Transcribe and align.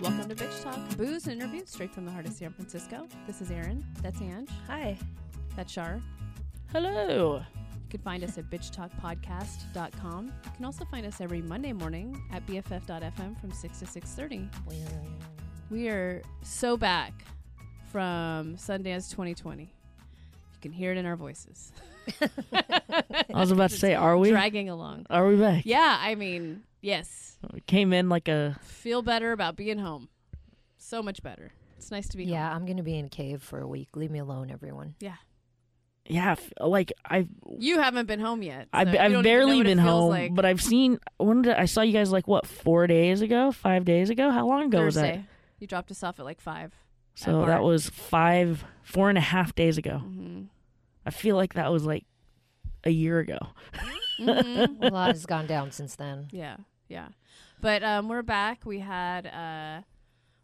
Welcome 0.00 0.28
to 0.28 0.34
Bitch 0.36 0.62
Talk, 0.62 0.78
booze 0.96 1.26
and 1.26 1.42
interviews 1.42 1.70
straight 1.70 1.92
from 1.92 2.04
the 2.04 2.12
heart 2.12 2.24
of 2.24 2.32
San 2.32 2.52
Francisco. 2.52 3.08
This 3.26 3.40
is 3.40 3.50
Erin. 3.50 3.84
That's 4.00 4.20
Ange. 4.20 4.48
Hi. 4.68 4.96
That's 5.56 5.72
Shar. 5.72 6.00
Hello. 6.70 7.42
You 7.74 7.90
can 7.90 8.00
find 8.02 8.22
us 8.22 8.38
at 8.38 8.48
bitchtalkpodcast.com. 8.48 10.26
You 10.26 10.50
can 10.54 10.64
also 10.64 10.84
find 10.84 11.04
us 11.04 11.20
every 11.20 11.42
Monday 11.42 11.72
morning 11.72 12.22
at 12.32 12.46
bff.fm 12.46 13.40
from 13.40 13.50
6 13.50 13.78
to 13.80 13.84
6.30. 13.86 14.48
We 15.68 15.88
are 15.88 16.22
so 16.42 16.76
back 16.76 17.24
from 17.90 18.54
Sundance 18.54 19.10
2020. 19.10 19.64
You 19.64 19.70
can 20.60 20.70
hear 20.70 20.92
it 20.92 20.98
in 20.98 21.06
our 21.06 21.16
voices. 21.16 21.72
I 22.20 23.20
was 23.30 23.50
about 23.50 23.70
to 23.70 23.76
say, 23.76 23.94
are 23.94 24.16
we? 24.16 24.30
Dragging 24.30 24.68
along. 24.68 25.06
Are 25.10 25.26
we 25.26 25.36
back? 25.36 25.66
Yeah, 25.66 25.98
I 26.00 26.14
mean, 26.14 26.62
yes. 26.80 27.38
We 27.52 27.60
came 27.60 27.92
in 27.92 28.08
like 28.08 28.28
a. 28.28 28.58
Feel 28.62 29.02
better 29.02 29.32
about 29.32 29.56
being 29.56 29.78
home. 29.78 30.08
So 30.76 31.02
much 31.02 31.22
better. 31.22 31.52
It's 31.76 31.90
nice 31.90 32.08
to 32.08 32.16
be 32.16 32.24
here. 32.24 32.34
Yeah, 32.34 32.48
home. 32.48 32.56
I'm 32.56 32.64
going 32.66 32.76
to 32.78 32.82
be 32.82 32.98
in 32.98 33.08
cave 33.08 33.42
for 33.42 33.60
a 33.60 33.66
week. 33.66 33.88
Leave 33.94 34.10
me 34.10 34.18
alone, 34.18 34.50
everyone. 34.50 34.94
Yeah. 35.00 35.16
Yeah, 36.10 36.36
like 36.58 36.90
I've 37.04 37.28
You 37.58 37.80
haven't 37.80 38.06
been 38.06 38.20
home 38.20 38.42
yet. 38.42 38.68
I've, 38.72 38.88
so 38.88 38.92
you 38.92 38.98
don't 38.98 39.16
I've 39.16 39.22
barely 39.24 39.50
know 39.52 39.56
what 39.58 39.66
it 39.66 39.68
been 39.68 39.78
home, 39.78 40.08
like. 40.10 40.34
but 40.34 40.46
I've 40.46 40.62
seen. 40.62 40.98
When 41.18 41.42
did 41.42 41.54
I 41.54 41.66
saw 41.66 41.82
you 41.82 41.92
guys 41.92 42.10
like 42.10 42.26
what 42.26 42.46
four 42.46 42.86
days 42.86 43.20
ago, 43.20 43.52
five 43.52 43.84
days 43.84 44.08
ago? 44.08 44.30
How 44.30 44.46
long 44.46 44.64
ago 44.64 44.84
was 44.84 44.94
that? 44.94 45.20
You 45.58 45.66
dropped 45.66 45.90
us 45.90 46.02
off 46.02 46.18
at 46.18 46.24
like 46.24 46.40
five. 46.40 46.72
So 47.14 47.44
that 47.46 47.62
was 47.62 47.90
five, 47.90 48.64
four 48.82 49.08
and 49.08 49.18
a 49.18 49.22
half 49.22 49.54
days 49.54 49.76
ago. 49.76 49.98
hmm 49.98 50.42
I 51.04 51.10
feel 51.10 51.36
like 51.36 51.54
that 51.54 51.72
was 51.72 51.84
like 51.84 52.04
a 52.84 52.90
year 52.90 53.18
ago. 53.18 53.38
Hmm 54.18 54.82
A 54.82 54.90
lot 54.90 55.08
has 55.12 55.26
gone 55.26 55.46
down 55.46 55.70
since 55.72 55.94
then. 55.96 56.28
Yeah, 56.32 56.56
yeah. 56.88 57.08
But 57.60 57.82
um, 57.82 58.08
we're 58.08 58.22
back. 58.22 58.64
We 58.64 58.80
had 58.80 59.26
uh, 59.26 59.82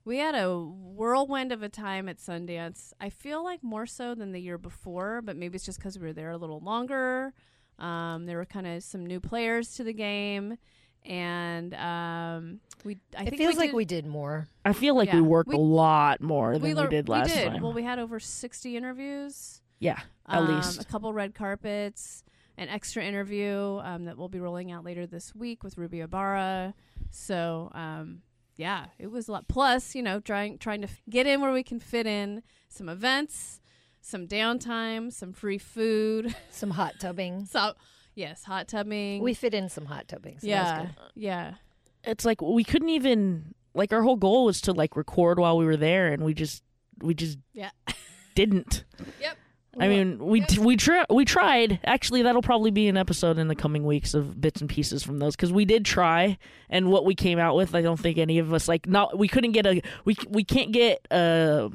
we 0.04 0.18
had 0.18 0.34
a 0.34 0.58
whirlwind 0.58 1.52
of 1.52 1.62
a 1.62 1.68
time 1.68 2.08
at 2.08 2.18
Sundance. 2.18 2.92
I 3.00 3.08
feel 3.10 3.42
like 3.44 3.62
more 3.62 3.86
so 3.86 4.14
than 4.14 4.32
the 4.32 4.40
year 4.40 4.58
before, 4.58 5.22
but 5.22 5.36
maybe 5.36 5.56
it's 5.56 5.64
just 5.66 5.78
because 5.78 5.98
we 5.98 6.06
were 6.06 6.12
there 6.12 6.30
a 6.30 6.36
little 6.36 6.60
longer. 6.60 7.32
Um, 7.78 8.26
there 8.26 8.36
were 8.36 8.44
kind 8.44 8.66
of 8.66 8.82
some 8.82 9.04
new 9.06 9.20
players 9.20 9.74
to 9.76 9.84
the 9.84 9.92
game, 9.92 10.58
and 11.04 11.74
um, 11.74 12.60
we. 12.84 12.98
I 13.16 13.22
it 13.22 13.30
think 13.30 13.36
feels 13.38 13.54
we 13.54 13.58
like 13.58 13.70
did, 13.70 13.76
we 13.76 13.84
did 13.84 14.06
more. 14.06 14.48
I 14.64 14.72
feel 14.72 14.94
like 14.96 15.08
Yeah, 15.08 15.16
we 15.16 15.22
worked 15.22 15.48
we- 15.50 15.56
a 15.56 15.58
lot 15.58 16.20
more 16.20 16.52
than 16.54 16.62
we, 16.62 16.74
lear- 16.74 16.88
did 16.88 17.08
last 17.08 17.30
we 17.30 17.34
did. 17.36 17.48
time. 17.52 17.62
Well, 17.62 17.72
we 17.72 17.82
had 17.82 17.98
over 17.98 18.18
sixty 18.20 18.76
interviews. 18.76 19.60
yeah, 19.80 20.00
at 20.28 20.38
um, 20.38 20.54
least. 20.56 20.80
a 20.80 20.84
couple 20.84 21.12
red 21.12 21.34
carpets, 21.34 22.22
an 22.56 22.68
extra 22.68 23.04
interview 23.04 23.80
um, 23.82 24.04
that 24.04 24.16
we'll 24.16 24.28
be 24.28 24.40
rolling 24.40 24.70
out 24.72 24.84
later 24.84 25.06
this 25.06 25.34
week 25.34 25.62
with 25.64 25.76
Ruby 25.78 26.00
Ibarra. 26.00 26.74
So 27.10 27.70
um, 27.74 28.22
yeah, 28.56 28.86
it 28.98 29.10
was 29.10 29.28
a 29.28 29.32
lot. 29.32 29.48
Plus, 29.48 29.94
you 29.94 30.02
know, 30.02 30.20
trying 30.20 30.58
trying 30.58 30.80
to 30.82 30.88
f- 30.88 31.02
get 31.08 31.26
in 31.26 31.40
where 31.40 31.52
we 31.52 31.62
can 31.62 31.80
fit 31.80 32.06
in 32.06 32.42
some 32.68 32.88
events, 32.88 33.60
some 34.00 34.26
downtime, 34.28 35.12
some 35.12 35.32
free 35.32 35.58
food. 35.58 36.34
Some 36.50 36.70
hot 36.70 36.94
tubbing. 37.00 37.46
so 37.46 37.74
yes, 38.14 38.44
hot 38.44 38.68
tubbing. 38.68 39.22
We 39.22 39.34
fit 39.34 39.54
in 39.54 39.68
some 39.68 39.86
hot 39.86 40.06
tubbing. 40.08 40.38
So 40.38 40.46
yeah, 40.46 40.82
good. 40.82 40.90
yeah. 41.16 41.54
it's 42.04 42.24
like 42.24 42.40
we 42.40 42.62
couldn't 42.62 42.90
even 42.90 43.54
like 43.74 43.92
our 43.92 44.02
whole 44.02 44.16
goal 44.16 44.44
was 44.44 44.60
to 44.62 44.72
like 44.72 44.96
record 44.96 45.38
while 45.40 45.56
we 45.58 45.64
were 45.66 45.76
there, 45.76 46.08
and 46.12 46.22
we 46.24 46.32
just 46.34 46.62
we 47.02 47.14
just 47.14 47.38
Yeah. 47.52 47.70
didn't. 48.36 48.84
Yep. 49.20 49.36
I 49.78 49.88
mean, 49.88 50.18
we 50.18 50.44
we 50.60 50.76
try 50.76 51.04
we 51.10 51.24
tried. 51.24 51.80
Actually, 51.84 52.22
that'll 52.22 52.42
probably 52.42 52.70
be 52.70 52.88
an 52.88 52.96
episode 52.96 53.38
in 53.38 53.48
the 53.48 53.54
coming 53.54 53.84
weeks 53.84 54.14
of 54.14 54.40
bits 54.40 54.60
and 54.60 54.70
pieces 54.70 55.02
from 55.02 55.18
those 55.18 55.34
because 55.36 55.52
we 55.52 55.64
did 55.64 55.84
try, 55.84 56.38
and 56.70 56.90
what 56.90 57.04
we 57.04 57.14
came 57.14 57.38
out 57.38 57.56
with, 57.56 57.74
I 57.74 57.82
don't 57.82 57.98
think 57.98 58.18
any 58.18 58.38
of 58.38 58.52
us 58.52 58.68
like. 58.68 58.86
Not 58.86 59.18
we 59.18 59.28
couldn't 59.28 59.52
get 59.52 59.66
a 59.66 59.82
we 60.04 60.16
we 60.28 60.44
can't 60.44 60.72
get 60.72 61.06
a 61.10 61.70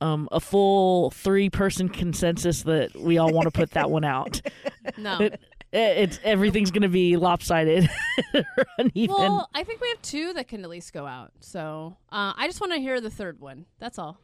um 0.00 0.28
a 0.30 0.40
full 0.40 1.10
three 1.10 1.50
person 1.50 1.88
consensus 1.88 2.62
that 2.64 2.94
we 2.94 3.18
all 3.18 3.32
want 3.32 3.46
to 3.46 3.50
put 3.50 3.72
that 3.72 3.90
one 3.90 4.04
out. 4.04 4.40
No. 4.98 5.18
It, 5.20 5.40
it's 5.72 6.20
everything's 6.22 6.70
gonna 6.70 6.88
be 6.88 7.16
lopsided, 7.16 7.90
uneven. 8.78 9.14
well, 9.14 9.48
I 9.52 9.64
think 9.64 9.80
we 9.80 9.88
have 9.88 10.00
two 10.00 10.32
that 10.34 10.46
can 10.48 10.62
at 10.62 10.70
least 10.70 10.92
go 10.92 11.06
out. 11.06 11.32
So 11.40 11.96
uh, 12.10 12.32
I 12.36 12.46
just 12.46 12.60
want 12.60 12.72
to 12.72 12.78
hear 12.78 13.00
the 13.00 13.10
third 13.10 13.40
one. 13.40 13.66
That's 13.80 13.98
all. 13.98 14.18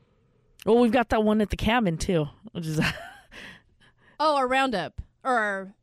Well, 0.65 0.79
we've 0.79 0.93
got 0.93 1.09
that 1.11 1.25
one 1.25 1.41
at 1.41 1.51
the 1.51 1.57
cabin 1.57 1.97
too, 1.99 2.29
which 2.53 2.67
is 2.67 2.81
Oh, 4.21 4.37
our 4.37 4.47
roundup 4.47 5.01
or 5.25 5.75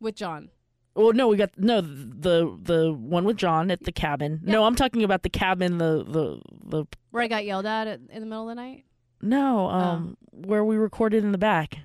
with 0.00 0.14
John. 0.14 0.50
well, 0.94 1.12
no, 1.12 1.26
we 1.28 1.36
got 1.36 1.50
no 1.58 1.80
the 1.80 2.56
the 2.62 2.92
one 2.92 3.24
with 3.24 3.36
John 3.36 3.70
at 3.70 3.82
the 3.84 3.92
cabin. 3.92 4.40
No, 4.44 4.64
I'm 4.64 4.76
talking 4.76 5.02
about 5.02 5.22
the 5.22 5.28
cabin, 5.30 5.78
the 5.78 6.04
the 6.04 6.40
the 6.64 6.84
Where 7.10 7.22
I 7.22 7.28
got 7.28 7.44
yelled 7.44 7.66
at 7.66 7.88
at 7.88 8.00
in 8.10 8.20
the 8.20 8.26
middle 8.26 8.48
of 8.48 8.56
the 8.56 8.62
night. 8.62 8.84
no, 9.20 9.68
um, 9.68 10.16
where 10.30 10.64
we 10.64 10.76
recorded 10.76 11.24
in 11.24 11.32
the 11.32 11.38
back, 11.38 11.78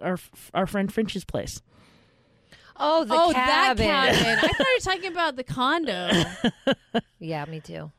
our 0.00 0.18
our 0.52 0.66
friend 0.66 0.92
French's 0.92 1.24
place. 1.24 1.62
Oh, 2.76 3.04
the 3.04 3.14
oh, 3.14 3.30
cabin. 3.32 3.86
that 3.86 4.14
cabin. 4.14 4.38
I 4.42 4.48
thought 4.48 4.58
you 4.58 4.76
were 4.78 4.92
talking 4.94 5.12
about 5.12 5.36
the 5.36 5.44
condo. 5.44 6.10
Yeah, 7.20 7.44
me 7.44 7.60
too. 7.60 7.92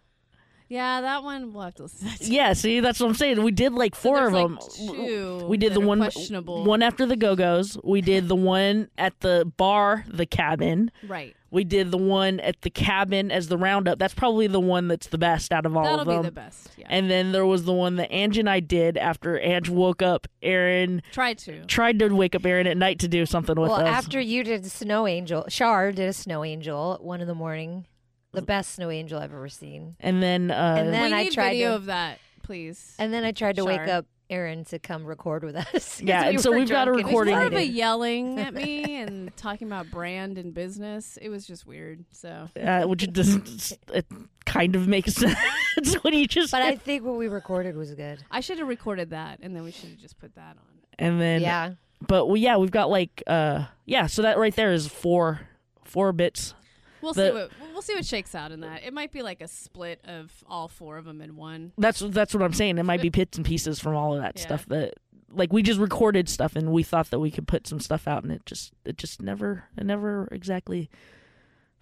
Yeah, 0.73 1.01
that 1.01 1.23
one 1.23 1.53
we'll 1.53 1.63
have 1.65 1.75
to 1.75 1.83
listen 1.83 2.07
to. 2.09 2.25
Yeah, 2.33 2.53
see, 2.53 2.79
that's 2.79 2.99
what 2.99 3.07
I'm 3.07 3.13
saying. 3.13 3.43
We 3.43 3.51
did 3.51 3.73
like 3.73 3.93
four 3.93 4.15
there's, 4.17 4.27
of 4.29 4.33
like, 4.33 4.47
them. 4.47 4.87
two 4.97 5.45
we 5.45 5.57
did 5.57 5.73
that 5.73 5.79
the 5.79 5.85
one 5.85 5.99
questionable. 5.99 6.63
one 6.63 6.81
after 6.81 7.05
the 7.05 7.15
Go 7.15 7.35
Go's. 7.35 7.77
We 7.83 8.01
did 8.01 8.27
the 8.27 8.35
one 8.35 8.89
at 8.97 9.19
the 9.19 9.51
bar, 9.57 10.03
the 10.07 10.25
cabin. 10.25 10.91
Right. 11.07 11.35
We 11.51 11.63
did 11.63 11.91
the 11.91 11.99
one 11.99 12.39
at 12.39 12.61
the 12.63 12.71
cabin 12.71 13.29
as 13.29 13.49
the 13.49 13.57
roundup. 13.59 13.99
That's 13.99 14.15
probably 14.15 14.47
the 14.47 14.59
one 14.59 14.87
that's 14.87 15.05
the 15.05 15.19
best 15.19 15.51
out 15.51 15.67
of 15.67 15.77
all 15.77 15.83
That'll 15.83 15.99
of 15.99 16.07
be 16.07 16.13
them. 16.13 16.23
the 16.23 16.31
best. 16.31 16.69
Yeah. 16.75 16.87
And 16.89 17.11
then 17.11 17.31
there 17.31 17.45
was 17.45 17.65
the 17.65 17.73
one 17.73 17.97
that 17.97 18.11
Ange 18.11 18.39
and 18.39 18.49
I 18.49 18.59
did 18.59 18.97
after 18.97 19.39
Ange 19.39 19.69
woke 19.69 20.01
up 20.01 20.25
Erin, 20.41 21.03
tried 21.11 21.37
to. 21.39 21.63
tried 21.65 21.99
to 21.99 22.09
wake 22.09 22.33
up 22.33 22.43
Erin 22.43 22.65
at 22.65 22.75
night 22.77 22.97
to 22.99 23.07
do 23.07 23.27
something 23.27 23.53
with 23.55 23.69
Well, 23.69 23.79
us. 23.81 23.83
Well, 23.83 23.93
after 23.93 24.19
you 24.19 24.43
did 24.43 24.65
Snow 24.65 25.05
Angel, 25.05 25.45
Shar 25.49 25.91
did 25.91 26.09
a 26.09 26.13
Snow 26.13 26.43
Angel 26.43 26.95
at 26.95 27.03
one 27.03 27.21
in 27.21 27.27
the 27.27 27.35
morning. 27.35 27.85
The 28.33 28.41
best 28.41 28.75
Snow 28.75 28.89
Angel 28.89 29.19
I've 29.19 29.33
ever 29.33 29.49
seen. 29.49 29.95
and 29.99 30.21
then, 30.21 30.51
uh, 30.51 30.75
And 30.79 30.93
then 30.93 31.11
we 31.11 31.17
I 31.17 31.23
need 31.23 31.33
tried 31.33 31.51
video 31.51 31.69
to- 31.69 31.75
of 31.75 31.85
that, 31.85 32.19
please. 32.43 32.95
And 32.99 33.13
then 33.13 33.23
I 33.23 33.31
tried 33.31 33.55
to 33.57 33.65
wake 33.65 33.87
up 33.87 34.05
Erin 34.29 34.65
to 34.65 34.79
come 34.79 35.05
record 35.05 35.43
with 35.43 35.55
us. 35.55 36.01
Yeah, 36.03 36.23
we 36.23 36.29
and 36.29 36.41
so 36.41 36.51
we've 36.51 36.67
got 36.67 36.87
a 36.87 36.91
drunk 36.93 36.99
and 36.99 36.99
It 37.01 37.03
was 37.03 37.05
recording. 37.11 37.35
more 37.35 37.45
of 37.45 37.53
a 37.53 37.65
yelling 37.65 38.39
at 38.39 38.53
me 38.63 38.95
and 39.01 39.35
talking 39.37 39.67
about 39.67 39.91
brand 39.91 40.37
and 40.39 40.53
business. 40.53 41.17
It 41.21 41.29
was 41.29 41.45
just 41.45 41.67
weird. 41.67 42.03
So 42.11 42.49
uh, 42.59 42.83
which 42.83 43.11
doesn't, 43.13 43.73
it 43.93 44.07
kind 44.45 44.75
of 44.75 44.87
makes 44.87 45.13
sense 45.75 45.93
when 46.03 46.13
you 46.15 46.25
just, 46.27 46.51
But 46.51 46.63
I 46.63 46.75
think 46.75 47.03
what 47.03 47.15
we 47.17 47.27
recorded 47.27 47.75
was 47.77 47.93
good. 47.93 48.23
I 48.31 48.39
should 48.39 48.57
have 48.57 48.67
recorded 48.67 49.11
that, 49.11 49.39
and 49.43 49.55
then 49.55 49.63
we 49.63 49.71
should 49.71 49.89
have 49.89 49.99
just 49.99 50.17
put 50.17 50.33
that 50.35 50.57
on. 50.57 50.79
and 50.97 51.21
then, 51.21 51.41
yeah. 51.41 51.73
but 52.07 52.25
well, 52.25 52.37
yeah, 52.37 52.57
we've 52.57 52.71
got 52.71 52.89
like, 52.89 53.21
uh, 53.27 53.65
yeah, 53.85 54.07
so 54.07 54.23
that 54.23 54.39
right 54.39 54.55
there 54.55 54.71
is 54.73 54.87
four, 54.87 55.41
four 55.83 56.11
bits. 56.13 56.55
We'll 57.03 57.13
The- 57.13 57.27
see 57.29 57.33
what 57.33 57.51
we'll 57.73 57.81
see 57.81 57.93
what 57.95 58.05
shakes 58.05 58.33
out 58.33 58.51
in 58.51 58.61
that. 58.61 58.83
It 58.83 58.93
might 58.93 59.11
be 59.11 59.21
like 59.21 59.41
a 59.41 59.47
split 59.47 59.99
of 60.05 60.31
all 60.47 60.67
four 60.67 60.97
of 60.97 61.05
them 61.05 61.21
in 61.21 61.35
one. 61.35 61.73
That's, 61.77 61.99
that's 61.99 62.33
what 62.33 62.41
I'm 62.41 62.53
saying. 62.53 62.77
It 62.79 62.83
might 62.83 63.01
be 63.01 63.09
bits 63.21 63.37
and 63.37 63.45
pieces 63.45 63.79
from 63.79 63.95
all 63.95 64.15
of 64.15 64.21
that 64.21 64.37
Yeah. 64.37 64.41
stuff 64.43 64.65
that, 64.67 64.93
like, 65.29 65.51
we 65.51 65.61
just 65.63 65.79
recorded 65.79 66.29
stuff 66.29 66.55
and 66.55 66.71
we 66.71 66.81
thought 66.81 67.09
that 67.11 67.19
we 67.19 67.29
could 67.29 67.47
put 67.47 67.67
some 67.67 67.79
stuff 67.79 68.07
out 68.07 68.23
and 68.23 68.31
it 68.31 68.45
just, 68.45 68.71
it 68.85 68.97
just 68.97 69.21
never, 69.21 69.65
it 69.77 69.85
never 69.85 70.27
exactly 70.31 70.89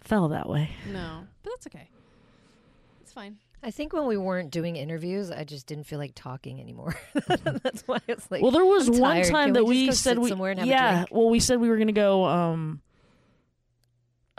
fell 0.00 0.28
that 0.28 0.48
way. 0.48 0.70
No, 0.92 1.24
but 1.42 1.50
that's 1.50 1.66
okay. 1.68 1.88
It's 3.00 3.12
fine. 3.12 3.38
I 3.62 3.70
think 3.70 3.92
when 3.92 4.06
we 4.06 4.16
weren't 4.16 4.50
doing 4.50 4.74
interviews, 4.74 5.30
I 5.30 5.44
just 5.44 5.66
didn't 5.68 5.84
feel 5.84 6.00
like 6.00 6.12
talking 6.16 6.60
anymore. 6.60 6.96
That's 7.62 7.82
why 7.86 7.98
it's 8.08 8.28
like. 8.28 8.42
well, 8.42 8.50
there 8.50 8.64
was 8.64 8.88
I'm 8.88 8.98
one 8.98 9.12
tired. 9.22 9.26
time 9.30 9.46
Can 9.48 9.52
that 9.54 9.64
we 9.64 9.86
we, 9.86 9.92
said 9.92 10.18
we 10.18 10.28
somewhere 10.30 10.50
and 10.50 10.58
have 10.58 10.66
a 10.66 10.70
yeah. 10.70 10.92
drink? 10.94 11.08
Well, 11.12 11.30
we 11.30 11.38
said 11.38 11.60
we 11.60 11.68
were 11.68 11.76
gonna 11.76 11.92
go. 11.92 12.24
Um, 12.24 12.80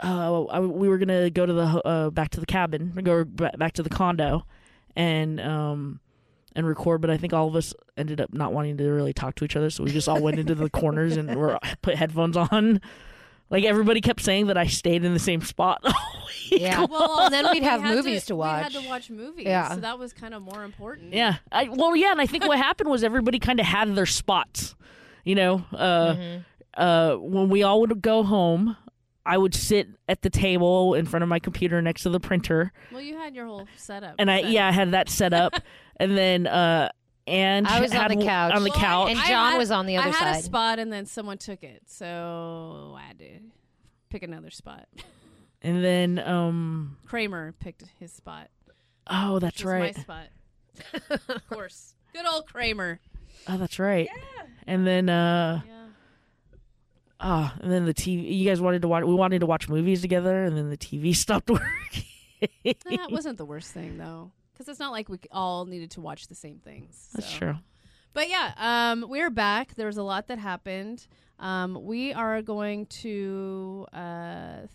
uh, 0.04 0.44
I- 0.44 0.60
we 0.60 0.88
were 0.88 0.98
gonna 0.98 1.30
go 1.30 1.46
to 1.46 1.52
the 1.52 1.62
uh, 1.86 2.10
back 2.10 2.30
to 2.30 2.40
the 2.40 2.46
cabin, 2.46 2.92
go 3.02 3.24
back 3.24 3.72
to 3.74 3.82
the 3.82 3.90
condo, 3.90 4.44
and 4.94 5.40
um, 5.40 6.00
and 6.54 6.66
record. 6.66 7.00
But 7.00 7.10
I 7.10 7.16
think 7.16 7.32
all 7.32 7.48
of 7.48 7.56
us 7.56 7.74
ended 7.96 8.20
up 8.20 8.32
not 8.32 8.52
wanting 8.52 8.76
to 8.78 8.84
really 8.88 9.12
talk 9.12 9.34
to 9.36 9.44
each 9.44 9.56
other, 9.56 9.70
so 9.70 9.84
we 9.84 9.90
just 9.90 10.08
all 10.08 10.20
went 10.20 10.38
into 10.38 10.54
the 10.54 10.68
corners 10.70 11.16
and 11.16 11.34
were 11.36 11.58
put 11.82 11.94
headphones 11.96 12.36
on. 12.36 12.80
Like 13.50 13.64
everybody 13.64 14.00
kept 14.00 14.22
saying 14.22 14.46
that 14.46 14.56
I 14.56 14.66
stayed 14.66 15.04
in 15.04 15.12
the 15.12 15.18
same 15.20 15.40
spot. 15.42 15.84
yeah. 16.50 16.86
Well, 16.90 17.20
and 17.20 17.32
then 17.34 17.46
we'd 17.52 17.62
have 17.62 17.82
had 17.82 17.94
movies 17.94 18.24
to, 18.26 18.34
We 18.34 18.38
watch. 18.40 18.58
We 18.68 18.74
had 18.74 18.82
to 18.82 18.88
watch 18.88 19.10
movies. 19.10 19.46
Yeah. 19.46 19.68
So 19.74 19.80
that 19.80 19.98
was 19.98 20.12
kind 20.12 20.32
of 20.34 20.42
more 20.42 20.64
important. 20.64 21.12
Yeah. 21.12 21.36
I 21.52 21.68
well 21.68 21.94
yeah, 21.94 22.10
and 22.12 22.20
I 22.20 22.26
think 22.26 22.46
what 22.46 22.58
happened 22.58 22.88
was 22.90 23.04
everybody 23.04 23.38
kind 23.38 23.60
of 23.60 23.66
had 23.66 23.94
their 23.94 24.06
spots. 24.06 24.74
You 25.24 25.34
know, 25.36 25.64
uh 25.72 26.14
Mm-hmm. 26.14 26.82
uh 26.82 27.16
when 27.16 27.48
we 27.50 27.62
all 27.62 27.80
would 27.82 28.00
go 28.02 28.22
home, 28.22 28.76
I 29.26 29.38
would 29.38 29.54
sit 29.54 29.88
at 30.08 30.22
the 30.22 30.30
table 30.30 30.94
in 30.94 31.06
front 31.06 31.22
of 31.22 31.28
my 31.28 31.38
computer 31.38 31.80
next 31.80 32.02
to 32.02 32.10
the 32.10 32.20
printer 32.20 32.72
Well, 32.92 33.00
you 33.00 33.16
had 33.16 33.34
your 33.34 33.46
whole 33.46 33.66
setup. 33.76 34.16
and 34.18 34.30
I 34.30 34.42
set. 34.42 34.50
yeah, 34.50 34.68
I 34.68 34.72
had 34.72 34.90
that 34.92 35.08
set 35.08 35.32
up 35.32 35.54
and 35.96 36.16
then 36.16 36.46
uh 36.46 36.90
and 37.26 37.66
I 37.66 37.80
was 37.80 37.92
on 37.94 38.08
the 38.08 38.14
w- 38.16 38.28
couch. 38.28 38.52
on 38.54 38.64
the 38.64 38.70
Well, 38.70 38.78
couch. 38.78 39.10
And 39.10 39.18
John 39.20 39.52
had- 39.52 39.58
was 39.58 39.70
on 39.70 39.86
the 39.86 39.96
other 39.96 40.12
side. 40.12 40.22
I 40.22 40.32
had 40.32 40.36
a 40.40 40.42
spot, 40.42 40.78
and 40.78 40.92
then 40.92 41.06
someone 41.06 41.38
took 41.38 41.62
it, 41.64 41.82
so 41.86 42.94
I 42.98 43.02
had 43.02 43.18
to 43.20 43.40
pick 44.10 44.22
another 44.22 44.50
spot. 44.50 44.86
and 45.62 45.82
then 45.82 46.18
um 46.18 46.98
Kramer 47.06 47.52
picked 47.60 47.82
his 47.98 48.12
spot. 48.12 48.48
Oh, 49.06 49.38
that's 49.38 49.56
which 49.56 49.64
was 49.64 49.72
right. 49.72 49.96
My 49.96 50.02
spot. 50.02 50.26
of 51.30 51.48
course. 51.48 51.94
Good 52.12 52.26
old 52.26 52.46
Kramer. 52.46 53.00
Oh, 53.48 53.56
that's 53.56 53.78
right. 53.78 54.06
Yeah. 54.14 54.42
And 54.66 54.86
then 54.86 55.08
uh 55.08 55.62
Yeah. 55.66 55.73
Ah, 57.20 57.54
and 57.60 57.70
then 57.70 57.84
the 57.86 57.94
TV. 57.94 58.36
You 58.36 58.48
guys 58.48 58.60
wanted 58.60 58.82
to 58.82 58.88
watch. 58.88 59.04
We 59.04 59.14
wanted 59.14 59.40
to 59.40 59.46
watch 59.46 59.68
movies 59.68 60.00
together, 60.02 60.44
and 60.44 60.56
then 60.56 60.70
the 60.70 60.76
TV 60.76 61.14
stopped 61.24 61.50
working. 61.50 62.04
That 62.64 63.10
wasn't 63.10 63.38
the 63.38 63.44
worst 63.44 63.72
thing 63.72 63.96
though, 63.98 64.30
because 64.52 64.68
it's 64.68 64.78
not 64.80 64.92
like 64.92 65.08
we 65.08 65.18
all 65.30 65.64
needed 65.66 65.90
to 65.92 66.00
watch 66.00 66.26
the 66.28 66.34
same 66.34 66.58
things. 66.58 67.08
That's 67.14 67.32
true. 67.32 67.56
But 68.12 68.28
yeah, 68.28 68.52
um, 68.58 69.06
we're 69.08 69.30
back. 69.30 69.74
There 69.74 69.86
was 69.86 69.96
a 69.96 70.02
lot 70.02 70.28
that 70.28 70.38
happened. 70.38 71.06
Um, 71.40 71.78
we 71.82 72.12
are 72.12 72.42
going 72.42 72.86
to 72.86 73.86
uh, 73.92 74.58
th- 74.58 74.68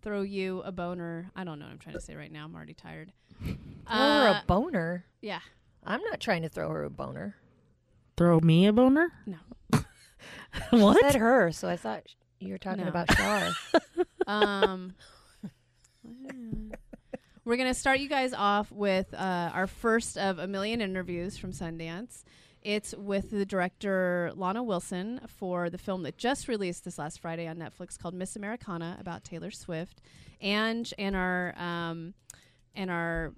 throw 0.00 0.22
you 0.22 0.62
a 0.62 0.72
boner. 0.72 1.30
I 1.36 1.44
don't 1.44 1.58
know 1.58 1.66
what 1.66 1.72
I'm 1.72 1.78
trying 1.78 1.96
to 1.96 2.00
say 2.00 2.14
right 2.14 2.32
now. 2.32 2.46
I'm 2.46 2.54
already 2.54 2.72
tired. 2.72 3.12
Throw 3.44 3.54
her 3.86 4.28
Uh, 4.28 4.40
a 4.40 4.44
boner. 4.46 5.04
yeah. 5.20 5.40
I'm 5.84 6.00
not 6.02 6.20
trying 6.20 6.40
to 6.42 6.48
throw 6.48 6.70
her 6.70 6.84
a 6.84 6.90
boner. 6.90 7.36
Throw 8.16 8.40
me 8.40 8.66
a 8.66 8.72
boner? 8.72 9.12
No. 9.26 9.36
what? 10.70 11.00
Said 11.00 11.14
her, 11.16 11.50
so 11.52 11.68
I 11.68 11.76
thought 11.76 12.02
you 12.38 12.52
were 12.52 12.58
talking 12.58 12.84
No. 12.84 12.88
about 12.90 13.10
Shar. 13.14 13.50
Um, 14.26 14.94
we're 17.44 17.56
going 17.56 17.68
to 17.68 17.74
start 17.74 17.98
you 18.00 18.08
guys 18.08 18.32
off 18.32 18.70
with 18.70 19.12
uh, 19.14 19.50
our 19.52 19.66
first 19.66 20.16
of 20.16 20.38
a 20.38 20.46
million 20.46 20.80
interviews 20.80 21.36
from 21.36 21.52
Sundance. 21.52 22.22
It's 22.62 22.94
with 22.96 23.30
the 23.30 23.46
director 23.46 24.30
Lana 24.36 24.62
Wilson 24.62 25.20
for 25.26 25.70
the 25.70 25.78
film 25.78 26.02
that 26.02 26.18
just 26.18 26.46
released 26.46 26.84
this 26.84 26.98
last 26.98 27.20
Friday 27.20 27.48
on 27.48 27.56
Netflix 27.56 27.98
called 27.98 28.14
Miss 28.14 28.36
Americana 28.36 28.98
about 29.00 29.24
Taylor 29.24 29.50
Swift, 29.50 30.02
and 30.40 30.92
and 30.98 31.16
our 31.16 31.54
um, 31.58 32.12
and 32.76 32.90
our 32.90 33.32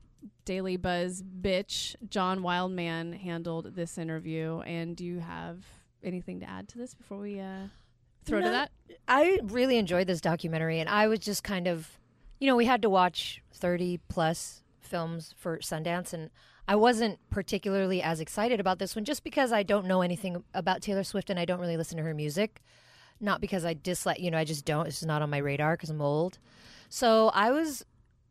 Daily 0.45 0.77
Buzz 0.77 1.23
bitch 1.23 1.95
John 2.11 2.43
Wildman 2.43 3.13
handled 3.13 3.77
this 3.77 3.97
interview. 3.97 4.59
And 4.61 4.97
do 4.97 5.05
you 5.05 5.21
have 5.21 5.65
anything 6.05 6.41
to 6.41 6.49
add 6.49 6.69
to 6.69 6.79
this 6.79 6.95
before 6.95 7.19
we 7.19 7.41
uh, 7.41 7.67
throw 8.25 8.41
to 8.41 8.49
that? 8.49 8.71
I 9.09 9.39
really 9.45 9.77
enjoyed 9.77 10.07
this 10.07 10.21
documentary, 10.21 10.81
and 10.81 10.89
I 10.89 11.09
was 11.09 11.19
just 11.19 11.45
kind 11.45 11.67
of, 11.67 11.99
you 12.39 12.47
know, 12.47 12.57
we 12.57 12.67
had 12.67 12.83
to 12.83 12.91
watch 12.91 13.43
30 13.53 14.01
plus 14.09 14.63
films 14.81 15.35
for 15.39 15.59
Sundance, 15.59 16.13
and 16.13 16.31
I 16.69 16.77
wasn't 16.77 17.19
particularly 17.31 18.03
as 18.03 18.21
excited 18.21 18.61
about 18.61 18.79
this 18.79 18.95
one 18.95 19.05
just 19.05 19.25
because 19.25 19.53
I 19.53 19.63
don't 19.63 19.87
know 19.87 20.03
anything 20.03 20.45
about 20.55 20.81
Taylor 20.81 21.05
Swift 21.05 21.29
and 21.29 21.39
I 21.39 21.45
don't 21.45 21.61
really 21.61 21.77
listen 21.77 21.97
to 21.97 22.03
her 22.05 22.15
music. 22.15 22.63
Not 23.21 23.41
because 23.41 23.65
I 23.65 23.75
dislike, 23.75 24.21
you 24.21 24.31
know, 24.31 24.39
I 24.39 24.45
just 24.45 24.65
don't. 24.65 24.87
It's 24.87 24.97
just 24.97 25.07
not 25.07 25.23
on 25.23 25.31
my 25.31 25.39
radar 25.39 25.75
because 25.75 25.91
I'm 25.91 26.01
old. 26.01 26.39
So 26.89 27.31
I 27.35 27.51
was 27.51 27.85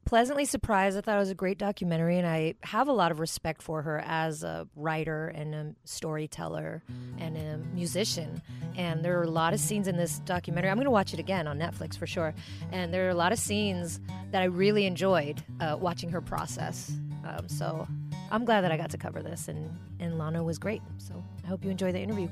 pleasantly 0.05 0.45
surprised. 0.45 0.97
I 0.97 1.01
thought 1.01 1.15
it 1.15 1.19
was 1.19 1.29
a 1.29 1.35
great 1.35 1.57
documentary, 1.57 2.17
and 2.17 2.27
I 2.27 2.55
have 2.63 2.87
a 2.87 2.91
lot 2.91 3.11
of 3.11 3.19
respect 3.19 3.61
for 3.61 3.81
her 3.81 4.03
as 4.05 4.43
a 4.43 4.67
writer 4.75 5.27
and 5.27 5.55
a 5.55 5.75
storyteller 5.85 6.83
and 7.19 7.37
a 7.37 7.57
musician. 7.73 8.41
And 8.75 9.03
there 9.03 9.19
are 9.19 9.23
a 9.23 9.29
lot 9.29 9.53
of 9.53 9.59
scenes 9.59 9.87
in 9.87 9.97
this 9.97 10.19
documentary. 10.19 10.69
I'm 10.69 10.77
going 10.77 10.85
to 10.85 10.91
watch 10.91 11.13
it 11.13 11.19
again 11.19 11.47
on 11.47 11.59
Netflix 11.59 11.97
for 11.97 12.07
sure. 12.07 12.33
And 12.71 12.93
there 12.93 13.07
are 13.07 13.11
a 13.11 13.15
lot 13.15 13.31
of 13.31 13.39
scenes 13.39 13.99
that 14.31 14.41
I 14.41 14.45
really 14.45 14.85
enjoyed 14.85 15.43
uh, 15.59 15.77
watching 15.79 16.09
her 16.09 16.21
process. 16.21 16.91
Um, 17.25 17.47
so 17.47 17.87
I'm 18.31 18.45
glad 18.45 18.61
that 18.61 18.71
I 18.71 18.77
got 18.77 18.89
to 18.91 18.97
cover 18.97 19.21
this, 19.21 19.47
and, 19.47 19.77
and 19.99 20.17
Lana 20.17 20.43
was 20.43 20.57
great. 20.57 20.81
So 20.97 21.23
I 21.43 21.47
hope 21.47 21.63
you 21.63 21.71
enjoy 21.71 21.91
the 21.91 21.99
interview. 21.99 22.29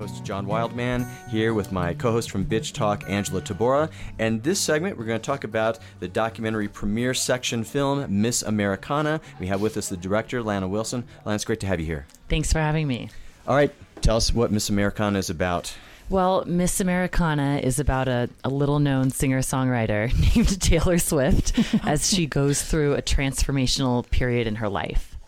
Host, 0.00 0.24
John 0.24 0.46
Wildman, 0.46 1.06
here 1.28 1.52
with 1.52 1.72
my 1.72 1.92
co 1.92 2.10
host 2.10 2.30
from 2.30 2.46
Bitch 2.46 2.72
Talk, 2.72 3.04
Angela 3.06 3.42
Tabora. 3.42 3.90
And 4.18 4.42
this 4.42 4.58
segment, 4.58 4.96
we're 4.96 5.04
going 5.04 5.20
to 5.20 5.24
talk 5.24 5.44
about 5.44 5.78
the 5.98 6.08
documentary 6.08 6.68
premiere 6.68 7.12
section 7.12 7.64
film, 7.64 8.22
Miss 8.22 8.40
Americana. 8.42 9.20
We 9.38 9.46
have 9.48 9.60
with 9.60 9.76
us 9.76 9.90
the 9.90 9.98
director, 9.98 10.42
Lana 10.42 10.66
Wilson. 10.68 11.04
Lana, 11.26 11.34
it's 11.34 11.44
great 11.44 11.60
to 11.60 11.66
have 11.66 11.80
you 11.80 11.86
here. 11.86 12.06
Thanks 12.30 12.50
for 12.50 12.60
having 12.60 12.88
me. 12.88 13.10
All 13.46 13.54
right, 13.54 13.72
tell 14.00 14.16
us 14.16 14.32
what 14.32 14.50
Miss 14.50 14.70
Americana 14.70 15.18
is 15.18 15.28
about. 15.28 15.76
Well, 16.08 16.44
Miss 16.46 16.80
Americana 16.80 17.60
is 17.62 17.78
about 17.78 18.08
a, 18.08 18.30
a 18.42 18.48
little 18.48 18.78
known 18.78 19.10
singer 19.10 19.40
songwriter 19.40 20.10
named 20.34 20.60
Taylor 20.62 20.98
Swift 20.98 21.58
as 21.86 22.12
she 22.12 22.26
goes 22.26 22.62
through 22.62 22.94
a 22.94 23.02
transformational 23.02 24.08
period 24.10 24.46
in 24.46 24.56
her 24.56 24.68
life. 24.68 25.18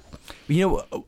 You 0.49 0.87
know, 0.91 1.05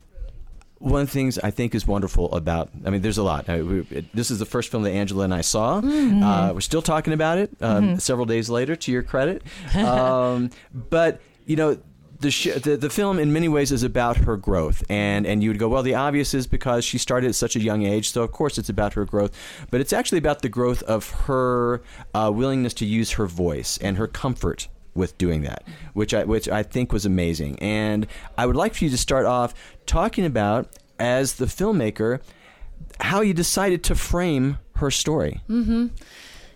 one 0.85 1.01
of 1.01 1.07
the 1.07 1.13
things 1.13 1.39
I 1.39 1.49
think 1.49 1.73
is 1.73 1.87
wonderful 1.87 2.31
about, 2.31 2.69
I 2.85 2.91
mean, 2.91 3.01
there's 3.01 3.17
a 3.17 3.23
lot. 3.23 3.49
Uh, 3.49 3.63
we, 3.65 3.79
it, 3.89 4.05
this 4.13 4.29
is 4.29 4.37
the 4.37 4.45
first 4.45 4.69
film 4.69 4.83
that 4.83 4.91
Angela 4.91 5.23
and 5.23 5.33
I 5.33 5.41
saw. 5.41 5.79
Uh, 5.79 6.53
we're 6.53 6.61
still 6.61 6.83
talking 6.83 7.11
about 7.11 7.39
it 7.39 7.49
um, 7.59 7.99
several 7.99 8.27
days 8.27 8.49
later, 8.49 8.75
to 8.75 8.91
your 8.91 9.03
credit. 9.03 9.41
Um, 9.75 10.49
but, 10.73 11.21
you 11.45 11.55
know, 11.55 11.77
the, 12.19 12.31
sh- 12.31 12.53
the 12.63 12.77
the 12.77 12.89
film 12.89 13.19
in 13.19 13.33
many 13.33 13.47
ways 13.47 13.71
is 13.71 13.83
about 13.83 14.17
her 14.17 14.37
growth, 14.37 14.83
and 14.89 15.25
and 15.27 15.43
you 15.43 15.49
would 15.49 15.59
go, 15.59 15.67
well, 15.67 15.83
the 15.83 15.95
obvious 15.95 16.33
is 16.33 16.47
because 16.47 16.85
she 16.85 16.97
started 16.97 17.27
at 17.27 17.35
such 17.35 17.55
a 17.55 17.59
young 17.59 17.83
age, 17.83 18.09
so 18.11 18.23
of 18.23 18.31
course 18.31 18.57
it's 18.57 18.69
about 18.69 18.93
her 18.93 19.05
growth, 19.05 19.31
but 19.69 19.81
it's 19.81 19.91
actually 19.93 20.17
about 20.17 20.41
the 20.41 20.49
growth 20.49 20.81
of 20.83 21.09
her 21.27 21.81
uh, 22.13 22.31
willingness 22.33 22.73
to 22.75 22.85
use 22.85 23.11
her 23.11 23.25
voice 23.25 23.77
and 23.79 23.97
her 23.97 24.07
comfort 24.07 24.69
with 24.95 25.17
doing 25.17 25.43
that, 25.43 25.63
which 25.93 26.13
I 26.13 26.23
which 26.23 26.49
I 26.49 26.63
think 26.63 26.91
was 26.91 27.05
amazing. 27.05 27.59
And 27.59 28.07
I 28.37 28.45
would 28.45 28.55
like 28.55 28.73
for 28.73 28.85
you 28.85 28.89
to 28.89 28.97
start 28.97 29.25
off 29.25 29.53
talking 29.85 30.25
about 30.25 30.69
as 30.97 31.33
the 31.33 31.45
filmmaker 31.45 32.21
how 32.99 33.21
you 33.21 33.33
decided 33.33 33.83
to 33.83 33.95
frame 33.95 34.57
her 34.77 34.89
story. 34.89 35.41
Mm-hmm. 35.49 35.87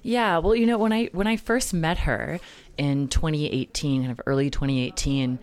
Yeah, 0.01 0.37
well, 0.37 0.55
you 0.55 0.65
know, 0.65 0.77
when 0.77 0.93
I 0.93 1.09
when 1.11 1.27
I 1.27 1.35
first 1.37 1.73
met 1.73 1.99
her 1.99 2.39
in 2.77 3.09
2018, 3.09 4.01
kind 4.01 4.11
of 4.11 4.21
early 4.25 4.49
2018, 4.49 5.39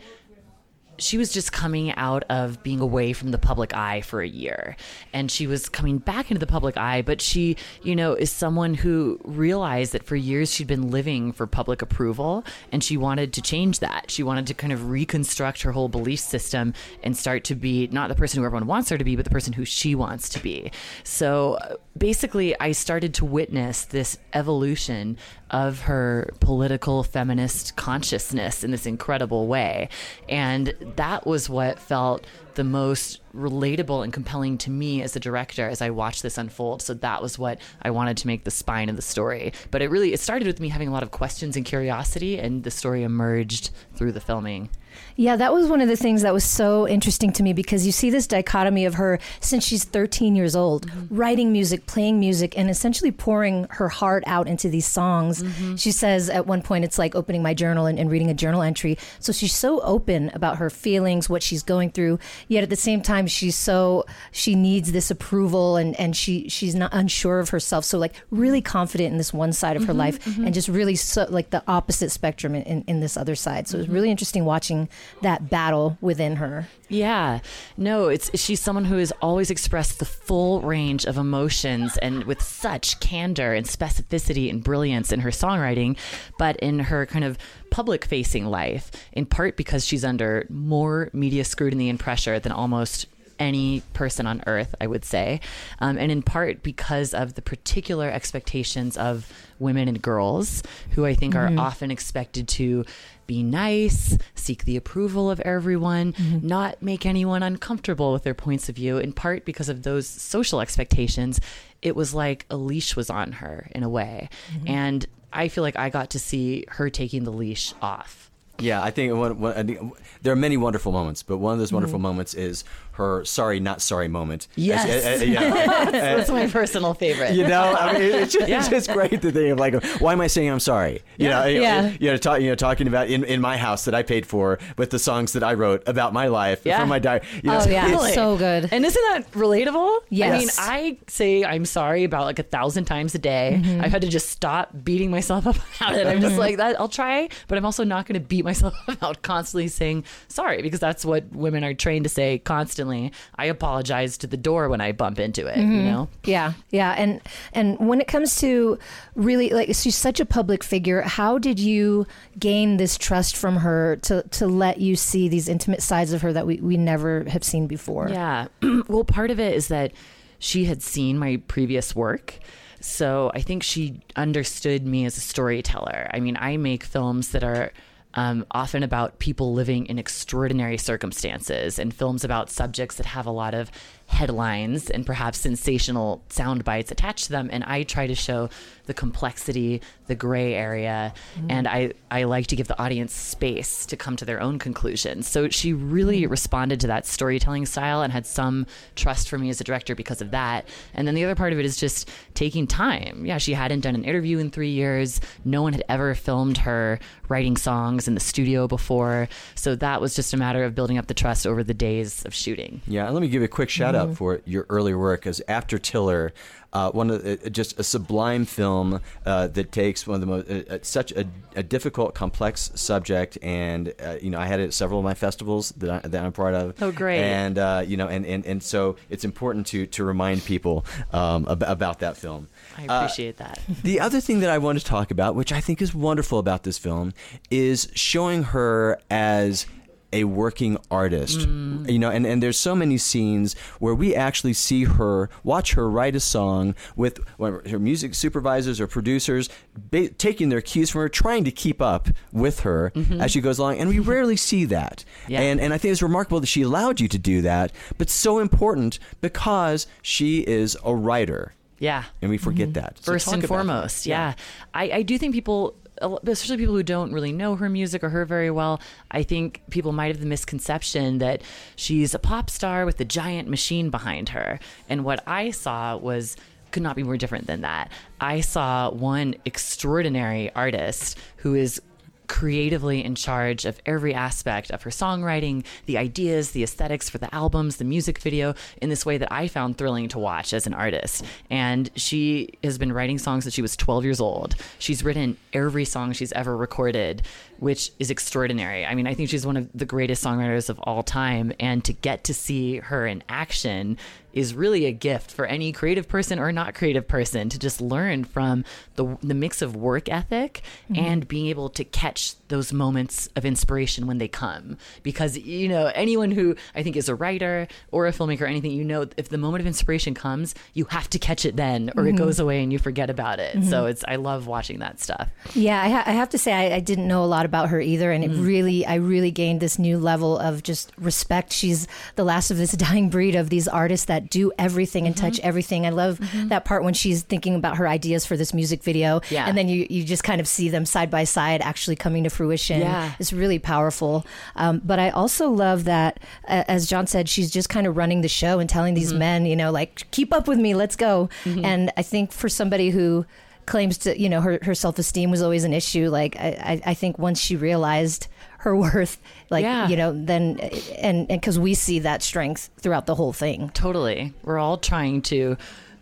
she 0.98 1.18
was 1.18 1.32
just 1.32 1.52
coming 1.52 1.92
out 1.92 2.24
of 2.28 2.62
being 2.62 2.80
away 2.80 3.12
from 3.12 3.30
the 3.30 3.38
public 3.38 3.74
eye 3.74 4.00
for 4.00 4.20
a 4.20 4.28
year. 4.28 4.76
And 5.12 5.30
she 5.30 5.46
was 5.46 5.68
coming 5.68 5.98
back 5.98 6.30
into 6.30 6.38
the 6.38 6.46
public 6.46 6.76
eye 6.76 7.02
but 7.02 7.20
she 7.20 7.56
you 7.82 7.96
know 7.96 8.14
is 8.14 8.30
someone 8.30 8.74
who 8.74 9.20
realized 9.24 9.92
that 9.92 10.04
for 10.04 10.16
years 10.16 10.52
she'd 10.52 10.66
been 10.66 10.90
living 10.90 11.32
for 11.32 11.46
public 11.46 11.82
approval 11.82 12.44
and 12.72 12.82
she 12.82 12.96
wanted 12.96 13.32
to 13.34 13.42
change 13.42 13.80
that. 13.80 14.10
She 14.10 14.22
wanted 14.22 14.46
to 14.48 14.54
kind 14.54 14.72
of 14.72 14.90
reconstruct 14.90 15.62
her 15.62 15.72
whole 15.72 15.88
belief 15.88 16.20
system 16.20 16.74
and 17.02 17.16
start 17.16 17.44
to 17.44 17.54
be 17.54 17.88
not 17.88 18.08
the 18.08 18.14
person 18.14 18.40
who 18.40 18.46
everyone 18.46 18.66
wants 18.66 18.90
her 18.90 18.98
to 18.98 19.04
be 19.04 19.16
but 19.16 19.24
the 19.24 19.30
person 19.30 19.52
who 19.52 19.64
she 19.64 19.94
wants 19.94 20.28
to 20.30 20.42
be. 20.42 20.70
So 21.04 21.58
basically 21.96 22.58
i 22.60 22.72
started 22.72 23.14
to 23.14 23.24
witness 23.24 23.84
this 23.86 24.18
evolution 24.32 25.16
of 25.50 25.82
her 25.82 26.30
political 26.40 27.02
feminist 27.02 27.76
consciousness 27.76 28.64
in 28.64 28.70
this 28.70 28.86
incredible 28.86 29.46
way. 29.46 29.88
And 30.28 30.74
that 30.96 31.26
was 31.26 31.48
what 31.48 31.78
felt 31.78 32.26
the 32.54 32.64
most 32.64 33.20
relatable 33.34 34.02
and 34.02 34.12
compelling 34.12 34.56
to 34.58 34.70
me 34.70 35.02
as 35.02 35.14
a 35.14 35.20
director 35.20 35.68
as 35.68 35.82
I 35.82 35.90
watched 35.90 36.22
this 36.22 36.38
unfold. 36.38 36.82
So 36.82 36.94
that 36.94 37.22
was 37.22 37.38
what 37.38 37.60
I 37.82 37.90
wanted 37.90 38.16
to 38.18 38.26
make 38.26 38.44
the 38.44 38.50
spine 38.50 38.88
of 38.88 38.96
the 38.96 39.02
story. 39.02 39.52
But 39.70 39.82
it 39.82 39.90
really 39.90 40.12
it 40.12 40.20
started 40.20 40.46
with 40.46 40.58
me 40.58 40.68
having 40.68 40.88
a 40.88 40.92
lot 40.92 41.02
of 41.02 41.10
questions 41.10 41.56
and 41.56 41.64
curiosity 41.64 42.38
and 42.38 42.64
the 42.64 42.70
story 42.70 43.02
emerged 43.02 43.70
through 43.94 44.12
the 44.12 44.20
filming. 44.20 44.70
Yeah, 45.16 45.36
that 45.36 45.52
was 45.52 45.66
one 45.66 45.80
of 45.80 45.88
the 45.88 45.96
things 45.96 46.22
that 46.22 46.34
was 46.34 46.44
so 46.44 46.86
interesting 46.86 47.32
to 47.32 47.42
me 47.42 47.54
because 47.54 47.86
you 47.86 47.92
see 47.92 48.10
this 48.10 48.26
dichotomy 48.26 48.84
of 48.84 48.94
her 48.94 49.18
since 49.40 49.64
she's 49.64 49.82
13 49.82 50.36
years 50.36 50.54
old, 50.54 50.86
mm-hmm. 50.86 51.16
writing 51.16 51.52
music, 51.52 51.86
playing 51.86 52.20
music, 52.20 52.56
and 52.56 52.68
essentially 52.68 53.10
pouring 53.10 53.66
her 53.70 53.88
heart 53.88 54.22
out 54.26 54.46
into 54.46 54.68
these 54.68 54.86
songs. 54.86 55.42
Mm-hmm. 55.42 55.76
She 55.76 55.90
says 55.90 56.28
at 56.28 56.46
one 56.46 56.60
point 56.60 56.84
it's 56.84 56.98
like 56.98 57.14
opening 57.14 57.42
my 57.42 57.54
journal 57.54 57.86
and, 57.86 57.98
and 57.98 58.10
reading 58.10 58.28
a 58.28 58.34
journal 58.34 58.60
entry. 58.60 58.98
So 59.18 59.32
she's 59.32 59.54
so 59.54 59.80
open 59.80 60.30
about 60.34 60.58
her 60.58 60.68
feelings, 60.68 61.30
what 61.30 61.42
she's 61.42 61.62
going 61.62 61.90
through, 61.90 62.18
yet 62.48 62.62
at 62.62 62.68
the 62.68 62.76
same 62.76 63.00
time 63.00 63.26
she's 63.26 63.56
so 63.56 64.04
she 64.32 64.54
needs 64.54 64.92
this 64.92 65.10
approval 65.10 65.76
and, 65.76 65.98
and 65.98 66.14
she 66.14 66.48
she's 66.50 66.74
not 66.74 66.90
unsure 66.92 67.40
of 67.40 67.48
herself. 67.48 67.86
So 67.86 67.98
like 67.98 68.14
really 68.30 68.60
confident 68.60 69.12
in 69.12 69.18
this 69.18 69.32
one 69.32 69.54
side 69.54 69.76
of 69.76 69.84
her 69.84 69.92
mm-hmm, 69.92 69.98
life 69.98 70.26
and 70.26 70.52
just 70.52 70.68
really 70.68 70.94
so 70.94 71.26
like 71.30 71.50
the 71.50 71.62
opposite 71.66 72.10
spectrum 72.10 72.54
in, 72.54 72.62
in, 72.64 72.84
in 72.86 73.00
this 73.00 73.16
other 73.16 73.34
side. 73.34 73.66
So 73.66 73.78
it 73.78 73.80
was 73.80 73.88
really 73.88 74.10
interesting 74.10 74.44
watching 74.44 74.90
that 75.22 75.50
battle 75.50 75.98
within 76.00 76.36
her. 76.36 76.68
Yeah. 76.88 77.40
No, 77.76 78.08
it's 78.08 78.30
she's 78.38 78.60
someone 78.60 78.84
who 78.84 78.98
has 78.98 79.12
always 79.22 79.50
expressed 79.50 79.98
the 79.98 80.04
full 80.04 80.60
range 80.62 81.04
of 81.04 81.16
emotions 81.16 81.96
and 81.98 82.24
with 82.24 82.42
such 82.42 83.00
candor 83.00 83.54
and 83.54 83.66
specificity 83.66 84.50
and 84.50 84.62
brilliance 84.62 85.12
in 85.12 85.20
her 85.20 85.30
songwriting, 85.30 85.96
but 86.38 86.56
in 86.58 86.78
her 86.78 87.06
kind 87.06 87.24
of 87.24 87.38
public 87.70 88.04
facing 88.04 88.46
life, 88.46 88.90
in 89.12 89.26
part 89.26 89.56
because 89.56 89.84
she's 89.84 90.04
under 90.04 90.46
more 90.48 91.10
media 91.12 91.44
scrutiny 91.44 91.88
and 91.88 91.98
pressure 91.98 92.38
than 92.38 92.52
almost 92.52 93.06
any 93.38 93.82
person 93.92 94.26
on 94.26 94.42
earth, 94.46 94.74
I 94.80 94.86
would 94.86 95.04
say. 95.04 95.40
Um, 95.78 95.98
and 95.98 96.10
in 96.10 96.22
part 96.22 96.62
because 96.62 97.14
of 97.14 97.34
the 97.34 97.42
particular 97.42 98.10
expectations 98.10 98.96
of 98.96 99.30
women 99.58 99.88
and 99.88 100.00
girls 100.00 100.62
who 100.90 101.04
I 101.04 101.14
think 101.14 101.34
are 101.34 101.52
often 101.58 101.90
expected 101.90 102.48
to 102.48 102.84
be 103.26 103.42
nice, 103.42 104.16
seek 104.34 104.64
the 104.64 104.76
approval 104.76 105.30
of 105.30 105.40
everyone, 105.40 106.12
mm-hmm. 106.12 106.46
not 106.46 106.82
make 106.82 107.06
anyone 107.06 107.42
uncomfortable 107.42 108.12
with 108.12 108.24
their 108.24 108.34
points 108.34 108.68
of 108.68 108.76
view, 108.76 108.98
in 108.98 109.12
part 109.12 109.44
because 109.44 109.68
of 109.68 109.82
those 109.82 110.06
social 110.06 110.60
expectations. 110.60 111.40
It 111.82 111.96
was 111.96 112.14
like 112.14 112.46
a 112.50 112.56
leash 112.56 112.96
was 112.96 113.10
on 113.10 113.32
her 113.32 113.68
in 113.74 113.82
a 113.82 113.88
way. 113.88 114.28
Mm-hmm. 114.52 114.68
And 114.68 115.06
I 115.32 115.48
feel 115.48 115.62
like 115.62 115.76
I 115.76 115.90
got 115.90 116.10
to 116.10 116.18
see 116.18 116.64
her 116.68 116.90
taking 116.90 117.24
the 117.24 117.32
leash 117.32 117.74
off. 117.82 118.25
Yeah, 118.58 118.82
I 118.82 118.90
think, 118.90 119.14
one, 119.14 119.38
one, 119.40 119.52
I 119.56 119.62
think 119.62 119.80
there 120.22 120.32
are 120.32 120.36
many 120.36 120.56
wonderful 120.56 120.92
moments, 120.92 121.22
but 121.22 121.38
one 121.38 121.52
of 121.52 121.58
those 121.58 121.72
wonderful 121.72 121.98
moments 121.98 122.34
is 122.34 122.64
her 122.92 123.24
sorry, 123.26 123.60
not 123.60 123.82
sorry 123.82 124.08
moment. 124.08 124.48
Yes. 124.56 124.88
As- 124.88 125.20
uh, 125.20 125.24
uh, 125.24 125.26
yeah. 125.26 125.90
That's 125.90 126.30
my 126.30 126.46
personal 126.46 126.94
favorite. 126.94 127.34
You 127.34 127.46
know, 127.46 127.60
I 127.78 127.92
mean, 127.92 128.02
it's 128.02 128.32
just, 128.32 128.48
Yeah. 128.48 128.58
it's 128.58 128.68
just 128.68 128.90
great 128.90 129.20
to 129.20 129.30
think 129.30 129.52
of 129.52 129.58
like, 129.58 129.84
why 130.00 130.12
am 130.12 130.20
I 130.22 130.28
saying 130.28 130.50
I'm 130.50 130.60
sorry? 130.60 131.02
You 131.18 131.28
know, 131.28 131.44
you 131.44 131.56
know, 131.58 131.62
Yeah. 131.62 131.96
you 132.00 132.10
know, 132.10 132.16
talk, 132.16 132.40
you 132.40 132.48
know, 132.48 132.54
talking 132.54 132.88
about 132.88 133.08
in, 133.08 133.22
in 133.24 133.42
my 133.42 133.58
house 133.58 133.84
that 133.84 133.94
I 133.94 134.02
paid 134.02 134.24
for 134.24 134.58
with 134.78 134.88
the 134.90 134.98
songs 134.98 135.34
that 135.34 135.42
I 135.44 135.52
wrote 135.52 135.82
about 135.86 136.14
my 136.14 136.28
life 136.28 136.62
Yeah. 136.64 136.80
from 136.80 136.88
my 136.88 136.98
diary. 136.98 137.20
You 137.42 137.50
know, 137.50 137.58
Oh, 137.62 137.68
yeah. 137.68 137.86
it's- 137.88 138.14
So 138.14 138.38
good. 138.38 138.68
And 138.72 138.84
isn't 138.86 139.02
that 139.12 139.30
relatable? 139.32 139.98
Yes. 140.08 140.32
I 140.32 140.38
mean, 140.38 140.48
I 140.58 140.96
say 141.08 141.44
I'm 141.44 141.66
sorry 141.66 142.04
about 142.04 142.24
like 142.24 142.38
a 142.38 142.44
thousand 142.44 142.86
times 142.86 143.14
a 143.14 143.18
day. 143.18 143.60
Mm-hmm. 143.62 143.82
I've 143.82 143.90
had 143.92 144.00
to 144.02 144.08
just 144.08 144.30
stop 144.30 144.70
beating 144.84 145.10
myself 145.10 145.46
up 145.46 145.56
about 145.76 145.96
it. 145.96 146.06
I'm 146.06 146.22
just 146.22 146.38
like 146.38 146.56
that. 146.56 146.80
I'll 146.80 146.88
try, 146.88 147.28
but 147.48 147.58
I'm 147.58 147.66
also 147.66 147.84
not 147.84 148.06
going 148.06 148.18
to 148.18 148.26
beat 148.26 148.44
myself 148.46 148.74
about 148.88 149.20
constantly 149.22 149.68
saying 149.68 150.04
sorry 150.28 150.62
because 150.62 150.80
that's 150.80 151.04
what 151.04 151.30
women 151.32 151.64
are 151.64 151.74
trained 151.74 152.04
to 152.04 152.08
say 152.08 152.38
constantly. 152.38 153.12
I 153.36 153.46
apologize 153.46 154.16
to 154.18 154.26
the 154.26 154.36
door 154.38 154.68
when 154.70 154.80
I 154.80 154.92
bump 154.92 155.18
into 155.18 155.46
it. 155.46 155.58
Mm-hmm. 155.58 155.72
You 155.72 155.82
know. 155.82 156.08
Yeah, 156.24 156.54
yeah, 156.70 156.94
and 156.96 157.20
and 157.52 157.78
when 157.78 158.00
it 158.00 158.08
comes 158.08 158.40
to 158.40 158.78
really 159.14 159.50
like 159.50 159.68
she's 159.74 159.96
such 159.96 160.20
a 160.20 160.24
public 160.24 160.64
figure, 160.64 161.02
how 161.02 161.36
did 161.38 161.60
you 161.60 162.06
gain 162.38 162.78
this 162.78 162.96
trust 162.96 163.36
from 163.36 163.56
her 163.56 163.96
to 164.02 164.22
to 164.22 164.46
let 164.46 164.80
you 164.80 164.96
see 164.96 165.28
these 165.28 165.48
intimate 165.48 165.82
sides 165.82 166.12
of 166.12 166.22
her 166.22 166.32
that 166.32 166.46
we 166.46 166.56
we 166.60 166.76
never 166.76 167.24
have 167.24 167.44
seen 167.44 167.66
before? 167.66 168.08
Yeah. 168.08 168.48
well, 168.88 169.04
part 169.04 169.30
of 169.30 169.38
it 169.38 169.54
is 169.54 169.68
that 169.68 169.92
she 170.38 170.64
had 170.64 170.82
seen 170.82 171.18
my 171.18 171.40
previous 171.48 171.94
work. 171.94 172.38
So 172.80 173.32
I 173.34 173.40
think 173.40 173.62
she 173.62 174.00
understood 174.14 174.86
me 174.86 175.06
as 175.06 175.16
a 175.16 175.20
storyteller. 175.20 176.08
I 176.12 176.20
mean, 176.20 176.36
I 176.38 176.56
make 176.56 176.84
films 176.84 177.30
that 177.30 177.42
are 177.42 177.72
um, 178.16 178.46
often 178.50 178.82
about 178.82 179.18
people 179.18 179.52
living 179.52 179.86
in 179.86 179.98
extraordinary 179.98 180.78
circumstances 180.78 181.78
and 181.78 181.94
films 181.94 182.24
about 182.24 182.50
subjects 182.50 182.96
that 182.96 183.06
have 183.06 183.26
a 183.26 183.30
lot 183.30 183.54
of 183.54 183.70
headlines 184.06 184.88
and 184.90 185.04
perhaps 185.04 185.38
sensational 185.38 186.24
sound 186.30 186.64
bites 186.64 186.90
attached 186.90 187.26
to 187.26 187.32
them. 187.32 187.50
And 187.52 187.62
I 187.64 187.82
try 187.82 188.06
to 188.06 188.14
show 188.14 188.48
the 188.86 188.94
complexity, 188.94 189.80
the 190.06 190.14
gray 190.14 190.54
area, 190.54 191.12
and 191.48 191.66
I, 191.68 191.92
I 192.10 192.24
like 192.24 192.46
to 192.48 192.56
give 192.56 192.68
the 192.68 192.80
audience 192.80 193.12
space 193.12 193.84
to 193.86 193.96
come 193.96 194.16
to 194.16 194.24
their 194.24 194.40
own 194.40 194.58
conclusions. 194.58 195.28
So 195.28 195.48
she 195.48 195.72
really 195.72 196.26
responded 196.26 196.80
to 196.80 196.86
that 196.88 197.06
storytelling 197.06 197.66
style 197.66 198.02
and 198.02 198.12
had 198.12 198.26
some 198.26 198.66
trust 198.94 199.28
for 199.28 199.38
me 199.38 199.50
as 199.50 199.60
a 199.60 199.64
director 199.64 199.94
because 199.94 200.20
of 200.22 200.30
that. 200.30 200.68
And 200.94 201.06
then 201.06 201.14
the 201.14 201.24
other 201.24 201.34
part 201.34 201.52
of 201.52 201.58
it 201.58 201.64
is 201.66 201.76
just 201.76 202.08
taking 202.34 202.66
time. 202.66 203.26
Yeah, 203.26 203.38
she 203.38 203.54
hadn't 203.54 203.80
done 203.80 203.94
an 203.94 204.04
interview 204.04 204.38
in 204.38 204.50
three 204.50 204.70
years. 204.70 205.20
No 205.44 205.62
one 205.62 205.72
had 205.72 205.84
ever 205.88 206.14
filmed 206.14 206.58
her 206.58 206.98
writing 207.28 207.56
songs 207.56 208.06
in 208.06 208.14
the 208.14 208.20
studio 208.20 208.68
before. 208.68 209.28
So 209.56 209.74
that 209.76 210.00
was 210.00 210.14
just 210.14 210.32
a 210.32 210.36
matter 210.36 210.62
of 210.64 210.74
building 210.74 210.96
up 210.98 211.06
the 211.08 211.14
trust 211.14 211.46
over 211.46 211.64
the 211.64 211.74
days 211.74 212.24
of 212.24 212.32
shooting. 212.34 212.80
Yeah, 212.86 213.10
let 213.10 213.20
me 213.20 213.28
give 213.28 213.40
you 213.42 213.46
a 213.46 213.48
quick 213.48 213.68
shout 213.70 213.94
Mm-hmm. 213.94 214.10
out 214.10 214.16
for 214.16 214.40
your 214.44 214.66
earlier 214.68 214.98
work 214.98 215.26
as 215.26 215.40
after 215.48 215.78
Tiller. 215.78 216.32
Uh, 216.72 216.90
one 216.90 217.10
of 217.10 217.22
the, 217.22 217.46
uh, 217.46 217.48
just 217.48 217.78
a 217.78 217.84
sublime 217.84 218.44
film 218.44 219.00
uh, 219.24 219.46
that 219.48 219.72
takes 219.72 220.06
one 220.06 220.16
of 220.16 220.20
the 220.20 220.26
most 220.26 220.50
uh, 220.50 220.74
uh, 220.74 220.78
such 220.82 221.12
a, 221.12 221.26
a 221.54 221.62
difficult, 221.62 222.14
complex 222.14 222.70
subject, 222.74 223.38
and 223.42 223.94
uh, 224.00 224.16
you 224.20 224.30
know 224.30 224.38
I 224.38 224.46
had 224.46 224.60
it 224.60 224.64
at 224.64 224.74
several 224.74 225.00
of 225.00 225.04
my 225.04 225.14
festivals 225.14 225.70
that, 225.78 226.04
I, 226.04 226.08
that 226.08 226.24
I'm 226.24 226.32
part 226.32 226.54
of. 226.54 226.82
Oh, 226.82 226.92
great. 226.92 227.20
And 227.20 227.58
uh, 227.58 227.84
you 227.86 227.96
know, 227.96 228.08
and, 228.08 228.26
and, 228.26 228.44
and 228.44 228.62
so 228.62 228.96
it's 229.10 229.24
important 229.24 229.66
to 229.68 229.86
to 229.86 230.04
remind 230.04 230.44
people 230.44 230.84
um, 231.12 231.46
ab- 231.48 231.62
about 231.62 232.00
that 232.00 232.16
film. 232.16 232.48
I 232.76 232.82
appreciate 232.84 233.38
that. 233.38 233.60
the 233.82 234.00
other 234.00 234.20
thing 234.20 234.40
that 234.40 234.50
I 234.50 234.58
want 234.58 234.78
to 234.78 234.84
talk 234.84 235.10
about, 235.10 235.34
which 235.34 235.52
I 235.52 235.60
think 235.60 235.80
is 235.80 235.94
wonderful 235.94 236.38
about 236.38 236.64
this 236.64 236.78
film, 236.78 237.14
is 237.50 237.88
showing 237.94 238.42
her 238.44 239.00
as 239.10 239.66
a 240.12 240.24
working 240.24 240.78
artist. 240.90 241.40
Mm. 241.40 241.90
You 241.90 241.98
know, 241.98 242.10
and, 242.10 242.26
and 242.26 242.42
there's 242.42 242.58
so 242.58 242.74
many 242.74 242.98
scenes 242.98 243.54
where 243.78 243.94
we 243.94 244.14
actually 244.14 244.52
see 244.52 244.84
her, 244.84 245.28
watch 245.42 245.72
her 245.74 245.90
write 245.90 246.16
a 246.16 246.20
song 246.20 246.74
with 246.94 247.20
her 247.38 247.78
music 247.78 248.14
supervisors 248.14 248.80
or 248.80 248.86
producers 248.86 249.48
ba- 249.76 250.08
taking 250.08 250.48
their 250.48 250.60
cues 250.60 250.90
from 250.90 251.02
her, 251.02 251.08
trying 251.08 251.44
to 251.44 251.50
keep 251.50 251.82
up 251.82 252.08
with 252.32 252.60
her 252.60 252.92
mm-hmm. 252.94 253.20
as 253.20 253.30
she 253.30 253.40
goes 253.40 253.58
along. 253.58 253.78
And 253.78 253.88
we 253.88 253.96
mm-hmm. 253.96 254.10
rarely 254.10 254.36
see 254.36 254.64
that. 254.66 255.04
Yeah. 255.28 255.40
And, 255.40 255.60
and 255.60 255.74
I 255.74 255.78
think 255.78 255.92
it's 255.92 256.02
remarkable 256.02 256.40
that 256.40 256.46
she 256.46 256.62
allowed 256.62 257.00
you 257.00 257.08
to 257.08 257.18
do 257.18 257.42
that, 257.42 257.72
but 257.98 258.08
so 258.08 258.38
important 258.38 258.98
because 259.20 259.86
she 260.02 260.40
is 260.40 260.76
a 260.84 260.94
writer. 260.94 261.52
Yeah. 261.78 262.04
And 262.22 262.30
we 262.30 262.38
forget 262.38 262.68
mm-hmm. 262.68 262.80
that. 262.80 262.98
So 262.98 263.12
first 263.12 263.30
and 263.32 263.46
foremost. 263.46 264.06
Yeah. 264.06 264.34
I, 264.72 264.90
I 264.90 265.02
do 265.02 265.18
think 265.18 265.34
people, 265.34 265.74
especially 266.00 266.56
people 266.56 266.74
who 266.74 266.82
don't 266.82 267.12
really 267.12 267.32
know 267.32 267.56
her 267.56 267.68
music 267.68 268.04
or 268.04 268.08
her 268.10 268.24
very 268.24 268.50
well, 268.50 268.80
I 269.10 269.22
think 269.22 269.62
people 269.70 269.92
might 269.92 270.08
have 270.08 270.20
the 270.20 270.26
misconception 270.26 271.18
that 271.18 271.42
she's 271.76 272.14
a 272.14 272.18
pop 272.18 272.50
star 272.50 272.84
with 272.84 273.00
a 273.00 273.04
giant 273.04 273.48
machine 273.48 273.90
behind 273.90 274.30
her. 274.30 274.58
And 274.88 275.04
what 275.04 275.22
I 275.26 275.50
saw 275.50 275.96
was 275.96 276.36
could 276.72 276.82
not 276.82 276.96
be 276.96 277.02
more 277.02 277.16
different 277.16 277.46
than 277.46 277.62
that. 277.62 277.90
I 278.20 278.40
saw 278.40 278.90
one 278.90 279.36
extraordinary 279.44 280.52
artist 280.54 281.16
who 281.36 281.54
is 281.54 281.80
creatively 282.28 283.04
in 283.04 283.14
charge 283.14 283.64
of 283.64 283.80
every 283.86 284.14
aspect 284.14 284.70
of 284.70 284.82
her 284.82 284.90
songwriting, 284.90 285.64
the 285.86 285.98
ideas, 285.98 286.50
the 286.50 286.62
aesthetics 286.62 287.08
for 287.08 287.18
the 287.18 287.34
albums, 287.34 287.76
the 287.76 287.84
music 287.84 288.18
video, 288.18 288.54
in 288.82 288.88
this 288.88 289.06
way 289.06 289.18
that 289.18 289.32
I 289.32 289.48
found 289.48 289.78
thrilling 289.78 290.08
to 290.08 290.18
watch 290.18 290.52
as 290.52 290.66
an 290.66 290.74
artist. 290.74 291.24
And 291.50 291.90
she 291.96 292.50
has 292.62 292.78
been 292.78 292.92
writing 292.92 293.18
songs 293.18 293.44
since 293.44 293.54
she 293.54 293.62
was 293.62 293.76
12 293.76 294.04
years 294.04 294.20
old. 294.20 294.54
She's 294.78 295.04
written 295.04 295.36
every 295.52 295.84
song 295.84 296.12
she's 296.12 296.32
ever 296.32 296.56
recorded, 296.56 297.22
which 297.58 297.92
is 297.98 298.10
extraordinary. 298.10 298.84
I 298.84 298.94
mean, 298.94 299.06
I 299.06 299.14
think 299.14 299.28
she's 299.28 299.46
one 299.46 299.56
of 299.56 299.68
the 299.74 299.84
greatest 299.84 300.24
songwriters 300.24 300.68
of 300.68 300.78
all 300.80 301.02
time. 301.02 301.52
And 301.60 301.84
to 301.84 301.92
get 301.92 302.24
to 302.24 302.34
see 302.34 302.78
her 302.78 303.06
in 303.06 303.22
action 303.28 303.98
is 304.32 304.54
really 304.54 304.84
a 304.84 304.92
gift 304.92 305.30
for 305.30 305.46
any 305.46 305.72
creative 305.72 306.06
person 306.06 306.38
or 306.38 306.52
not 306.52 306.74
creative 306.74 307.08
person 307.08 307.48
to 307.48 307.58
just 307.58 307.80
learn 307.80 308.22
from 308.22 308.66
the, 308.96 309.16
the 309.22 309.32
mix 309.32 309.62
of 309.62 309.74
work 309.74 310.10
ethic 310.10 310.60
mm-hmm. 310.90 311.02
and 311.02 311.26
being 311.26 311.46
able 311.46 311.70
to 311.70 311.82
catch 311.82 312.34
those 312.48 312.70
moments 312.70 313.30
of 313.34 313.46
inspiration 313.46 314.06
when 314.06 314.18
they 314.18 314.28
come. 314.28 314.76
Because, 315.02 315.38
you 315.38 315.68
know, 315.68 315.90
anyone 315.94 316.30
who 316.30 316.54
I 316.74 316.82
think 316.82 316.96
is 316.96 317.08
a 317.08 317.14
writer 317.14 317.66
or 317.90 318.06
a 318.06 318.12
filmmaker 318.12 318.42
or 318.42 318.46
anything, 318.46 318.72
you 318.72 318.84
know, 318.84 319.06
if 319.16 319.30
the 319.30 319.38
moment 319.38 319.62
of 319.62 319.66
inspiration 319.66 320.12
comes, 320.12 320.54
you 320.74 320.84
have 320.90 321.08
to 321.10 321.18
catch 321.18 321.46
it 321.46 321.56
then 321.56 321.90
or 321.96 322.06
it 322.06 322.10
mm-hmm. 322.10 322.18
goes 322.18 322.38
away 322.38 322.62
and 322.62 322.70
you 322.70 322.78
forget 322.78 323.08
about 323.08 323.40
it. 323.40 323.54
So 323.54 323.60
mm-hmm. 323.60 323.86
it's, 323.88 324.04
I 324.06 324.16
love 324.16 324.46
watching 324.46 324.80
that 324.80 325.00
stuff. 325.00 325.30
Yeah, 325.54 325.80
I, 325.80 325.88
ha- 325.88 326.04
I 326.04 326.12
have 326.12 326.28
to 326.30 326.38
say 326.38 326.52
I, 326.52 326.76
I 326.76 326.80
didn't 326.80 327.08
know 327.08 327.24
a 327.24 327.26
lot 327.26 327.45
about 327.46 327.70
her 327.70 327.80
either, 327.80 328.12
and 328.12 328.22
it 328.22 328.28
really, 328.30 328.84
I 328.84 328.96
really 328.96 329.30
gained 329.30 329.60
this 329.60 329.78
new 329.78 329.96
level 329.98 330.36
of 330.38 330.62
just 330.62 330.92
respect. 330.98 331.52
She's 331.54 331.88
the 332.16 332.24
last 332.24 332.50
of 332.50 332.58
this 332.58 332.72
dying 332.86 333.08
breed 333.08 333.34
of 333.34 333.48
these 333.48 333.66
artists 333.66 334.06
that 334.06 334.28
do 334.28 334.52
everything 334.58 335.06
and 335.06 335.16
touch 335.16 335.40
everything. 335.40 335.86
I 335.86 335.90
love 335.90 336.20
that 336.48 336.64
part 336.66 336.84
when 336.84 336.92
she's 336.92 337.22
thinking 337.22 337.54
about 337.54 337.78
her 337.78 337.88
ideas 337.88 338.26
for 338.26 338.36
this 338.36 338.52
music 338.52 338.82
video, 338.82 339.20
Yeah. 339.30 339.46
and 339.48 339.56
then 339.56 339.68
you 339.68 339.86
you 339.88 340.04
just 340.04 340.22
kind 340.24 340.40
of 340.40 340.46
see 340.46 340.68
them 340.68 340.84
side 340.84 341.10
by 341.10 341.24
side 341.24 341.62
actually 341.62 341.96
coming 341.96 342.24
to 342.24 342.30
fruition. 342.30 342.80
Yeah. 342.80 343.12
it's 343.18 343.32
really 343.32 343.58
powerful. 343.58 344.26
Um, 344.56 344.82
but 344.84 344.98
I 344.98 345.10
also 345.10 345.48
love 345.50 345.84
that, 345.84 346.20
uh, 346.48 346.64
as 346.68 346.86
John 346.86 347.06
said, 347.06 347.28
she's 347.28 347.50
just 347.50 347.68
kind 347.68 347.86
of 347.86 347.96
running 347.96 348.20
the 348.20 348.28
show 348.28 348.58
and 348.58 348.68
telling 348.68 348.94
these 348.94 349.12
men, 349.12 349.46
you 349.46 349.56
know, 349.56 349.70
like 349.70 350.10
keep 350.10 350.32
up 350.34 350.48
with 350.48 350.58
me, 350.58 350.74
let's 350.74 350.96
go. 350.96 351.28
And 351.44 351.92
I 351.96 352.02
think 352.02 352.32
for 352.32 352.48
somebody 352.48 352.90
who 352.90 353.24
claims 353.66 353.98
to 353.98 354.18
you 354.20 354.28
know 354.28 354.40
her, 354.40 354.58
her 354.62 354.74
self-esteem 354.74 355.30
was 355.30 355.42
always 355.42 355.64
an 355.64 355.72
issue 355.72 356.08
like 356.08 356.36
I, 356.36 356.80
I, 356.86 356.94
think 356.94 357.18
once 357.18 357.40
she 357.40 357.56
realized 357.56 358.28
her 358.58 358.76
worth 358.84 359.18
like 359.50 359.62
Yeah. 359.64 359.88
you 359.88 359.96
know 359.96 360.12
then 360.12 360.58
and 360.98 361.30
and 361.30 361.40
because 361.40 361.58
we 361.58 361.74
see 361.74 361.98
that 362.00 362.22
strength 362.22 362.70
throughout 362.78 363.06
the 363.06 363.14
whole 363.14 363.32
thing 363.32 363.70
Totally. 363.74 364.32
We're 364.44 364.58
all 364.58 364.78
trying 364.78 365.22
to 365.22 365.56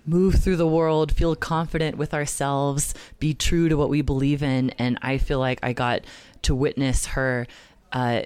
move 0.06 0.34
through 0.36 0.56
the 0.56 0.66
world, 0.66 1.12
feel 1.12 1.34
confident 1.34 1.96
with 1.96 2.12
ourselves, 2.12 2.92
be 3.18 3.32
true 3.32 3.68
to 3.70 3.76
what 3.76 3.88
we 3.88 4.02
believe 4.02 4.42
in. 4.42 4.70
And 4.78 4.98
I 5.00 5.16
feel 5.18 5.38
like 5.38 5.58
I 5.62 5.72
got 5.72 6.02
to 6.42 6.54
witness 6.54 7.06
her 7.06 7.46
uh, 7.92 8.22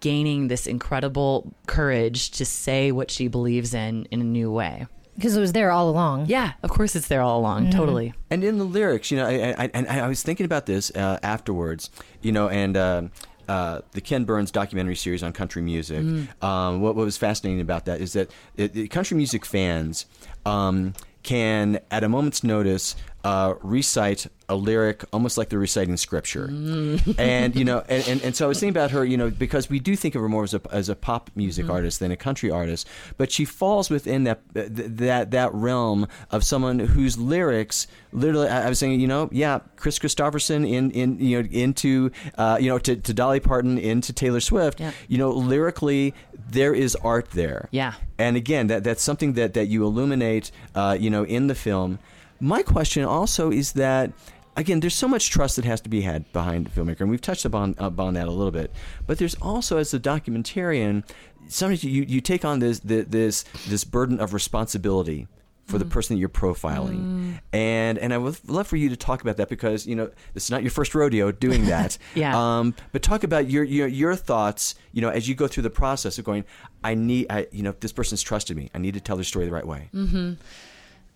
gaining 0.00 0.48
this 0.48 0.66
incredible 0.66 1.52
courage 1.66 2.30
to 2.30 2.44
say 2.44 2.90
what 2.92 3.10
she 3.10 3.28
believes 3.28 3.74
in 3.74 4.06
in 4.10 4.20
a 4.20 4.24
new 4.24 4.50
way. 4.50 4.86
Because 5.16 5.36
it 5.36 5.40
was 5.40 5.52
there 5.52 5.70
all 5.70 5.88
along 5.88 6.26
Yeah, 6.26 6.52
of 6.62 6.70
course 6.70 6.96
it's 6.96 7.08
there 7.08 7.20
all 7.22 7.38
along. 7.40 7.70
Totally. 7.70 8.14
And 8.30 8.42
in 8.44 8.58
the 8.58 8.64
lyrics, 8.64 9.10
you 9.10 9.16
know, 9.16 9.26
I, 9.26 9.54
I, 9.64 9.70
and 9.74 9.86
I 9.88 10.08
was 10.08 10.22
thinking 10.22 10.44
about 10.46 10.66
this 10.66 10.90
uh, 10.94 11.18
afterwards, 11.22 11.90
you 12.22 12.32
know, 12.32 12.48
and 12.48 12.76
uh, 12.76 13.02
uh, 13.48 13.80
the 13.92 14.00
Ken 14.00 14.24
Burns 14.24 14.50
documentary 14.50 14.96
series 14.96 15.22
on 15.22 15.32
country 15.32 15.62
music. 15.62 16.04
Um, 16.42 16.80
what, 16.80 16.96
what 16.96 17.04
was 17.04 17.16
fascinating 17.16 17.60
about 17.60 17.84
that 17.84 18.00
is 18.00 18.12
that 18.14 18.30
it, 18.56 18.76
it- 18.76 18.88
country 18.90 19.16
music 19.16 19.44
fans 19.44 20.06
um, 20.46 20.94
can, 21.22 21.78
at 21.90 22.02
a 22.04 22.08
moment's 22.08 22.42
notice, 22.44 22.96
uh, 23.24 23.54
recite 23.62 24.26
a 24.50 24.54
lyric 24.54 25.02
almost 25.10 25.38
like 25.38 25.48
they're 25.48 25.58
reciting 25.58 25.96
scripture. 25.96 26.44
and 27.18 27.56
you 27.56 27.64
know, 27.64 27.82
and, 27.88 28.06
and, 28.06 28.22
and 28.22 28.36
so 28.36 28.44
I 28.44 28.48
was 28.48 28.60
thinking 28.60 28.76
about 28.76 28.90
her, 28.90 29.02
you 29.02 29.16
know, 29.16 29.30
because 29.30 29.70
we 29.70 29.80
do 29.80 29.96
think 29.96 30.14
of 30.14 30.20
her 30.20 30.28
more 30.28 30.44
as 30.44 30.52
a, 30.52 30.60
as 30.70 30.90
a 30.90 30.94
pop 30.94 31.30
music 31.34 31.70
artist 31.70 32.00
than 32.00 32.10
a 32.10 32.16
country 32.16 32.50
artist, 32.50 32.86
but 33.16 33.32
she 33.32 33.46
falls 33.46 33.88
within 33.88 34.24
that 34.24 34.42
that 34.52 35.30
that 35.30 35.54
realm 35.54 36.06
of 36.30 36.44
someone 36.44 36.78
whose 36.78 37.16
lyrics 37.16 37.86
literally. 38.12 38.48
I 38.48 38.66
I 38.66 38.68
was 38.68 38.78
saying, 38.78 39.00
you 39.00 39.08
know, 39.08 39.30
yeah, 39.32 39.60
Kris 39.76 39.98
Kristofferson 39.98 40.68
in 40.68 40.90
in 40.90 41.18
you 41.18 41.42
know 41.42 41.48
into 41.50 42.10
uh, 42.36 42.58
you 42.60 42.68
know 42.68 42.78
to, 42.78 42.96
to 42.96 43.14
Dolly 43.14 43.40
Parton 43.40 43.78
into 43.78 44.12
Taylor 44.12 44.40
Swift. 44.40 44.80
Yeah. 44.80 44.92
You 45.08 45.16
know, 45.16 45.30
lyrically 45.30 46.12
there 46.50 46.74
is 46.74 46.94
art 46.96 47.30
there. 47.30 47.68
Yeah. 47.70 47.94
And 48.18 48.36
again, 48.36 48.66
that 48.66 48.84
that's 48.84 49.02
something 49.02 49.32
that 49.34 49.54
that 49.54 49.66
you 49.66 49.84
illuminate, 49.84 50.50
uh, 50.74 50.96
you 51.00 51.08
know, 51.08 51.24
in 51.24 51.46
the 51.46 51.54
film. 51.54 51.98
My 52.44 52.62
question 52.62 53.04
also 53.04 53.50
is 53.50 53.72
that. 53.72 54.12
Again, 54.56 54.78
there's 54.78 54.94
so 54.94 55.08
much 55.08 55.30
trust 55.30 55.56
that 55.56 55.64
has 55.64 55.80
to 55.80 55.88
be 55.88 56.02
had 56.02 56.32
behind 56.32 56.68
a 56.68 56.70
filmmaker, 56.70 57.00
and 57.00 57.10
we've 57.10 57.20
touched 57.20 57.44
upon 57.44 57.74
upon 57.76 58.14
that 58.14 58.28
a 58.28 58.30
little 58.30 58.52
bit. 58.52 58.70
But 59.04 59.18
there's 59.18 59.34
also, 59.42 59.78
as 59.78 59.92
a 59.92 59.98
documentarian, 59.98 61.02
sometimes 61.48 61.82
you, 61.82 62.04
you 62.04 62.20
take 62.20 62.44
on 62.44 62.60
this 62.60 62.78
this 62.78 63.42
this 63.66 63.82
burden 63.82 64.20
of 64.20 64.32
responsibility 64.32 65.26
for 65.66 65.78
the 65.78 65.84
mm. 65.84 65.90
person 65.90 66.14
that 66.14 66.20
you're 66.20 66.28
profiling, 66.28 67.00
mm. 67.00 67.40
and 67.52 67.98
and 67.98 68.14
I 68.14 68.18
would 68.18 68.38
love 68.48 68.68
for 68.68 68.76
you 68.76 68.90
to 68.90 68.96
talk 68.96 69.22
about 69.22 69.38
that 69.38 69.48
because 69.48 69.88
you 69.88 69.96
know 69.96 70.08
this 70.34 70.44
is 70.44 70.50
not 70.52 70.62
your 70.62 70.70
first 70.70 70.94
rodeo 70.94 71.32
doing 71.32 71.64
that. 71.74 71.98
Yeah. 72.14 72.38
Um, 72.38 72.76
but 72.92 73.02
talk 73.02 73.24
about 73.24 73.50
your, 73.50 73.64
your 73.64 73.88
your 73.88 74.14
thoughts. 74.14 74.76
You 74.92 75.02
know, 75.02 75.08
as 75.08 75.28
you 75.28 75.34
go 75.34 75.48
through 75.48 75.64
the 75.64 75.70
process 75.70 76.18
of 76.18 76.24
going, 76.24 76.44
I 76.84 76.94
need, 76.94 77.26
I 77.28 77.48
you 77.50 77.64
know, 77.64 77.74
this 77.80 77.92
person's 77.92 78.22
trusted 78.22 78.56
me. 78.56 78.70
I 78.72 78.78
need 78.78 78.94
to 78.94 79.00
tell 79.00 79.16
their 79.16 79.24
story 79.24 79.46
the 79.46 79.52
right 79.52 79.66
way. 79.66 79.88
Mm-hmm. 79.92 80.34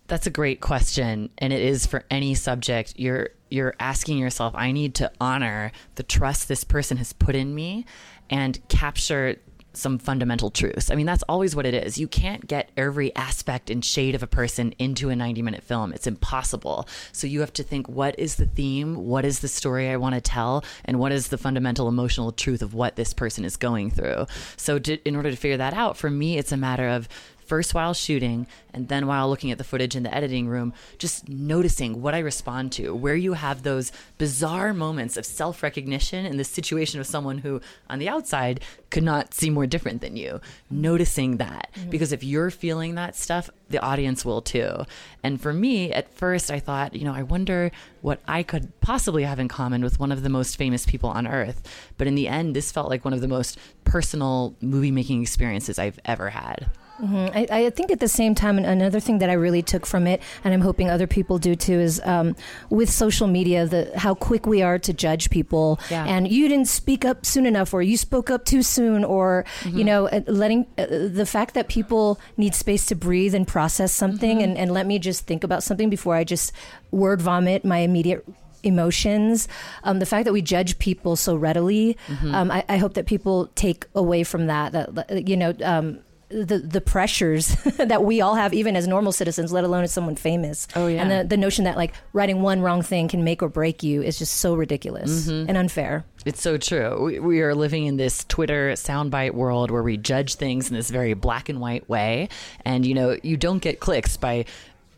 That's 0.09 0.25
a 0.25 0.31
great 0.31 0.59
question, 0.59 1.29
and 1.37 1.53
it 1.53 1.61
is 1.61 1.85
for 1.85 2.03
any 2.09 2.33
subject. 2.33 2.95
You're 2.97 3.29
you're 3.51 3.75
asking 3.79 4.17
yourself, 4.17 4.53
I 4.55 4.71
need 4.71 4.95
to 4.95 5.11
honor 5.21 5.71
the 5.95 6.03
trust 6.03 6.47
this 6.47 6.63
person 6.63 6.97
has 6.97 7.13
put 7.13 7.35
in 7.35 7.53
me, 7.53 7.85
and 8.29 8.59
capture 8.69 9.37
some 9.73 9.99
fundamental 9.99 10.49
truths. 10.49 10.89
I 10.89 10.95
mean, 10.95 11.05
that's 11.05 11.23
always 11.29 11.55
what 11.55 11.65
it 11.65 11.73
is. 11.73 11.99
You 11.99 12.07
can't 12.07 12.47
get 12.47 12.71
every 12.75 13.15
aspect 13.15 13.69
and 13.69 13.85
shade 13.85 14.15
of 14.15 14.23
a 14.23 14.27
person 14.27 14.73
into 14.79 15.09
a 15.09 15.15
90 15.15 15.43
minute 15.43 15.63
film. 15.63 15.93
It's 15.93 16.07
impossible. 16.07 16.87
So 17.11 17.27
you 17.27 17.39
have 17.41 17.53
to 17.53 17.63
think 17.63 17.87
what 17.87 18.17
is 18.17 18.35
the 18.35 18.47
theme? 18.47 18.95
What 18.95 19.25
is 19.25 19.39
the 19.39 19.47
story 19.47 19.89
I 19.89 19.97
want 19.97 20.15
to 20.15 20.21
tell? 20.21 20.63
And 20.85 20.99
what 20.99 21.11
is 21.11 21.27
the 21.27 21.37
fundamental 21.37 21.87
emotional 21.87 22.31
truth 22.31 22.63
of 22.63 22.73
what 22.73 22.95
this 22.95 23.13
person 23.13 23.45
is 23.45 23.57
going 23.57 23.91
through? 23.91 24.25
So, 24.57 24.79
to, 24.79 24.97
in 25.07 25.15
order 25.15 25.29
to 25.29 25.37
figure 25.37 25.57
that 25.57 25.73
out, 25.73 25.97
for 25.97 26.09
me, 26.09 26.37
it's 26.37 26.51
a 26.51 26.57
matter 26.57 26.89
of 26.89 27.07
first 27.49 27.73
while 27.73 27.95
shooting 27.95 28.45
and 28.73 28.87
then 28.87 29.07
while 29.07 29.27
looking 29.27 29.49
at 29.49 29.57
the 29.57 29.63
footage 29.63 29.95
in 29.95 30.03
the 30.03 30.13
editing 30.13 30.47
room, 30.47 30.71
just 30.99 31.27
noticing 31.27 32.01
what 32.01 32.13
I 32.13 32.19
respond 32.19 32.71
to, 32.73 32.93
where 32.93 33.15
you 33.15 33.33
have 33.33 33.63
those 33.63 33.91
bizarre 34.19 34.71
moments 34.71 35.17
of 35.17 35.25
self 35.25 35.63
recognition 35.63 36.27
in 36.27 36.37
the 36.37 36.43
situation 36.43 36.99
of 36.99 37.07
someone 37.07 37.39
who, 37.39 37.59
on 37.89 37.97
the 37.97 38.07
outside, 38.07 38.61
could 38.91 39.03
not 39.03 39.33
see 39.33 39.49
more 39.49 39.65
different 39.65 40.01
than 40.01 40.15
you. 40.15 40.39
Noticing 40.69 41.37
that. 41.37 41.71
Mm-hmm. 41.73 41.89
Because 41.89 42.11
if 42.11 42.23
you're 42.23 42.51
feeling 42.51 42.93
that 42.95 43.15
stuff, 43.15 43.49
the 43.69 43.79
audience 43.79 44.23
will 44.23 44.41
too. 44.41 44.85
And 45.23 45.41
for 45.41 45.51
me, 45.51 45.91
at 45.91 46.13
first, 46.13 46.51
I 46.51 46.59
thought, 46.59 46.95
you 46.95 47.05
know, 47.05 47.13
I 47.13 47.23
wonder 47.23 47.71
what 48.01 48.19
I 48.27 48.43
could 48.43 48.79
possibly 48.81 49.23
have 49.23 49.39
in 49.39 49.47
common 49.47 49.83
with 49.83 49.99
one 49.99 50.11
of 50.11 50.21
the 50.21 50.29
most 50.29 50.55
famous 50.57 50.85
people 50.85 51.09
on 51.09 51.27
earth. 51.27 51.67
But 51.97 52.07
in 52.07 52.15
the 52.15 52.27
end, 52.27 52.55
this 52.55 52.71
felt 52.71 52.89
like 52.89 53.03
one 53.03 53.13
of 53.13 53.21
the 53.21 53.27
most 53.27 53.57
personal 53.83 54.55
movie 54.61 54.91
making 54.91 55.21
experiences 55.23 55.79
I've 55.79 55.99
ever 56.05 56.29
had. 56.29 56.69
I, 57.01 57.47
I 57.49 57.69
think 57.69 57.91
at 57.91 57.99
the 57.99 58.07
same 58.07 58.35
time, 58.35 58.57
another 58.59 58.99
thing 58.99 59.19
that 59.19 59.29
I 59.29 59.33
really 59.33 59.61
took 59.61 59.85
from 59.85 60.05
it, 60.07 60.21
and 60.43 60.53
I'm 60.53 60.61
hoping 60.61 60.89
other 60.89 61.07
people 61.07 61.37
do 61.39 61.55
too, 61.55 61.79
is 61.79 62.01
um, 62.03 62.35
with 62.69 62.89
social 62.89 63.27
media, 63.27 63.65
the 63.65 63.91
how 63.95 64.13
quick 64.15 64.45
we 64.45 64.61
are 64.61 64.77
to 64.79 64.93
judge 64.93 65.29
people, 65.29 65.79
Yeah. 65.89 66.05
and 66.05 66.27
you 66.27 66.47
didn't 66.49 66.67
speak 66.67 67.05
up 67.05 67.25
soon 67.25 67.45
enough, 67.45 67.73
or 67.73 67.81
you 67.81 67.95
spoke 67.97 68.29
up 68.29 68.45
too 68.45 68.61
soon, 68.61 69.03
or 69.03 69.45
you 69.65 69.83
know, 69.83 70.07
uh, 70.07 70.21
letting 70.27 70.65
uh, 70.77 70.85
the 70.89 71.25
fact 71.25 71.53
that 71.53 71.67
people 71.69 72.19
need 72.37 72.53
space 72.55 72.85
to 72.87 72.95
breathe 72.95 73.33
and 73.33 73.47
process 73.47 73.91
something, 73.93 74.41
and, 74.43 74.57
and 74.57 74.71
let 74.71 74.85
me 74.85 74.99
just 74.99 75.25
think 75.25 75.43
about 75.43 75.63
something 75.63 75.89
before 75.89 76.15
I 76.15 76.23
just 76.23 76.51
word 76.91 77.21
vomit 77.21 77.63
my 77.63 77.77
immediate 77.79 78.25
emotions. 78.63 79.47
Um, 79.83 79.99
the 79.99 80.05
fact 80.05 80.25
that 80.25 80.33
we 80.33 80.41
judge 80.41 80.79
people 80.79 81.15
so 81.15 81.35
readily 81.35 81.97
um, 82.33 82.51
I, 82.51 82.65
I 82.67 82.77
hope 82.77 82.93
that 82.95 83.05
people 83.05 83.47
take 83.55 83.85
away 83.95 84.23
from 84.25 84.47
that 84.47 84.73
that 84.73 85.27
you 85.29 85.37
know 85.37 85.53
um, 85.63 85.99
the 86.29 86.59
the 86.59 86.81
pressures 86.81 87.55
that 87.77 88.03
we 88.03 88.21
all 88.21 88.35
have, 88.35 88.53
even 88.53 88.75
as 88.75 88.87
normal 88.87 89.11
citizens, 89.11 89.51
let 89.51 89.63
alone 89.63 89.83
as 89.83 89.91
someone 89.91 90.15
famous. 90.15 90.67
Oh, 90.75 90.87
yeah. 90.87 91.01
And 91.01 91.11
the, 91.11 91.35
the 91.35 91.37
notion 91.37 91.65
that 91.65 91.75
like 91.75 91.93
writing 92.13 92.41
one 92.41 92.61
wrong 92.61 92.81
thing 92.81 93.07
can 93.07 93.23
make 93.23 93.41
or 93.41 93.49
break 93.49 93.83
you 93.83 94.01
is 94.01 94.19
just 94.19 94.37
so 94.37 94.55
ridiculous 94.55 95.27
mm-hmm. 95.27 95.49
and 95.49 95.57
unfair. 95.57 96.05
It's 96.25 96.41
so 96.41 96.57
true. 96.57 97.03
We, 97.03 97.19
we 97.19 97.41
are 97.41 97.55
living 97.55 97.85
in 97.85 97.97
this 97.97 98.25
Twitter 98.25 98.71
soundbite 98.73 99.33
world 99.33 99.71
where 99.71 99.83
we 99.83 99.97
judge 99.97 100.35
things 100.35 100.69
in 100.69 100.75
this 100.75 100.89
very 100.89 101.13
black 101.13 101.49
and 101.49 101.59
white 101.59 101.87
way. 101.89 102.29
And, 102.65 102.85
you 102.85 102.93
know, 102.93 103.17
you 103.23 103.37
don't 103.37 103.59
get 103.59 103.79
clicks 103.79 104.17
by 104.17 104.45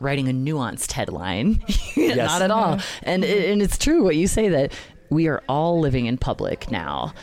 writing 0.00 0.28
a 0.28 0.32
nuanced 0.32 0.92
headline. 0.92 1.64
Not 1.96 2.42
at 2.42 2.50
all. 2.50 2.76
Mm-hmm. 2.76 3.04
And, 3.04 3.24
and 3.24 3.62
it's 3.62 3.78
true 3.78 4.02
what 4.02 4.16
you 4.16 4.26
say 4.26 4.48
that 4.48 4.72
we 5.10 5.28
are 5.28 5.42
all 5.48 5.78
living 5.80 6.06
in 6.06 6.18
public 6.18 6.70
now. 6.70 7.14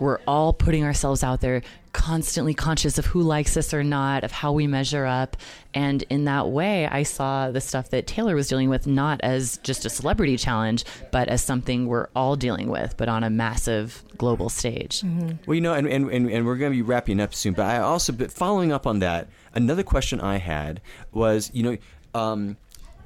We're 0.00 0.18
all 0.26 0.52
putting 0.52 0.82
ourselves 0.82 1.22
out 1.22 1.40
there, 1.40 1.62
constantly 1.92 2.54
conscious 2.54 2.98
of 2.98 3.06
who 3.06 3.20
likes 3.20 3.56
us 3.56 3.74
or 3.74 3.84
not, 3.84 4.24
of 4.24 4.32
how 4.32 4.52
we 4.52 4.66
measure 4.66 5.04
up. 5.04 5.36
And 5.74 6.02
in 6.08 6.24
that 6.24 6.48
way, 6.48 6.86
I 6.86 7.02
saw 7.02 7.50
the 7.50 7.60
stuff 7.60 7.90
that 7.90 8.06
Taylor 8.06 8.34
was 8.34 8.48
dealing 8.48 8.70
with 8.70 8.86
not 8.86 9.20
as 9.22 9.58
just 9.58 9.84
a 9.84 9.90
celebrity 9.90 10.36
challenge, 10.36 10.84
but 11.12 11.28
as 11.28 11.42
something 11.42 11.86
we're 11.86 12.08
all 12.16 12.34
dealing 12.34 12.68
with, 12.70 12.96
but 12.96 13.08
on 13.08 13.22
a 13.22 13.30
massive 13.30 14.02
global 14.16 14.48
stage. 14.48 15.04
Well, 15.46 15.54
you 15.54 15.60
know, 15.60 15.74
and, 15.74 15.86
and, 15.86 16.10
and, 16.10 16.30
and 16.30 16.46
we're 16.46 16.56
going 16.56 16.72
to 16.72 16.76
be 16.76 16.82
wrapping 16.82 17.20
up 17.20 17.34
soon, 17.34 17.54
but 17.54 17.66
I 17.66 17.78
also, 17.78 18.12
but 18.12 18.32
following 18.32 18.72
up 18.72 18.86
on 18.86 19.00
that, 19.00 19.28
another 19.54 19.82
question 19.82 20.20
I 20.20 20.38
had 20.38 20.80
was, 21.12 21.50
you 21.52 21.62
know, 21.62 21.76
um, 22.14 22.56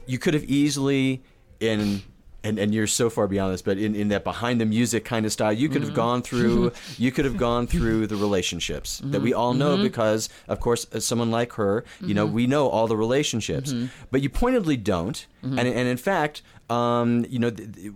you 0.06 0.18
could 0.18 0.34
have 0.34 0.44
easily, 0.44 1.22
in, 1.60 2.02
and, 2.44 2.58
and 2.58 2.74
you're 2.74 2.86
so 2.86 3.10
far 3.10 3.26
beyond 3.26 3.54
this, 3.54 3.62
but 3.62 3.78
in, 3.78 3.96
in 3.96 4.08
that 4.08 4.22
behind 4.22 4.60
the 4.60 4.66
music 4.66 5.04
kind 5.04 5.26
of 5.26 5.32
style, 5.32 5.52
you 5.52 5.68
could 5.68 5.80
have 5.80 5.90
mm-hmm. 5.90 5.96
gone 5.96 6.22
through, 6.22 6.72
you 6.98 7.10
could 7.10 7.24
have 7.24 7.36
gone 7.36 7.66
through 7.66 8.06
the 8.06 8.16
relationships 8.16 9.00
that 9.04 9.22
we 9.22 9.30
mm-hmm. 9.30 9.40
all 9.40 9.54
know 9.54 9.74
mm-hmm. 9.74 9.82
because, 9.82 10.28
of 10.46 10.60
course, 10.60 10.86
as 10.92 11.04
someone 11.04 11.30
like 11.30 11.54
her, 11.54 11.84
you 12.00 12.14
know, 12.14 12.26
we 12.26 12.46
know 12.46 12.68
all 12.68 12.86
the 12.86 12.96
relationships, 12.96 13.74
but 14.10 14.20
you 14.20 14.28
pointedly 14.28 14.76
don't, 14.76 15.26
and, 15.42 15.58
and 15.58 15.88
in 15.88 15.96
fact, 15.96 16.42
um, 16.70 17.26
you 17.28 17.38
know, 17.38 17.50
th- 17.50 17.72
th- 17.72 17.92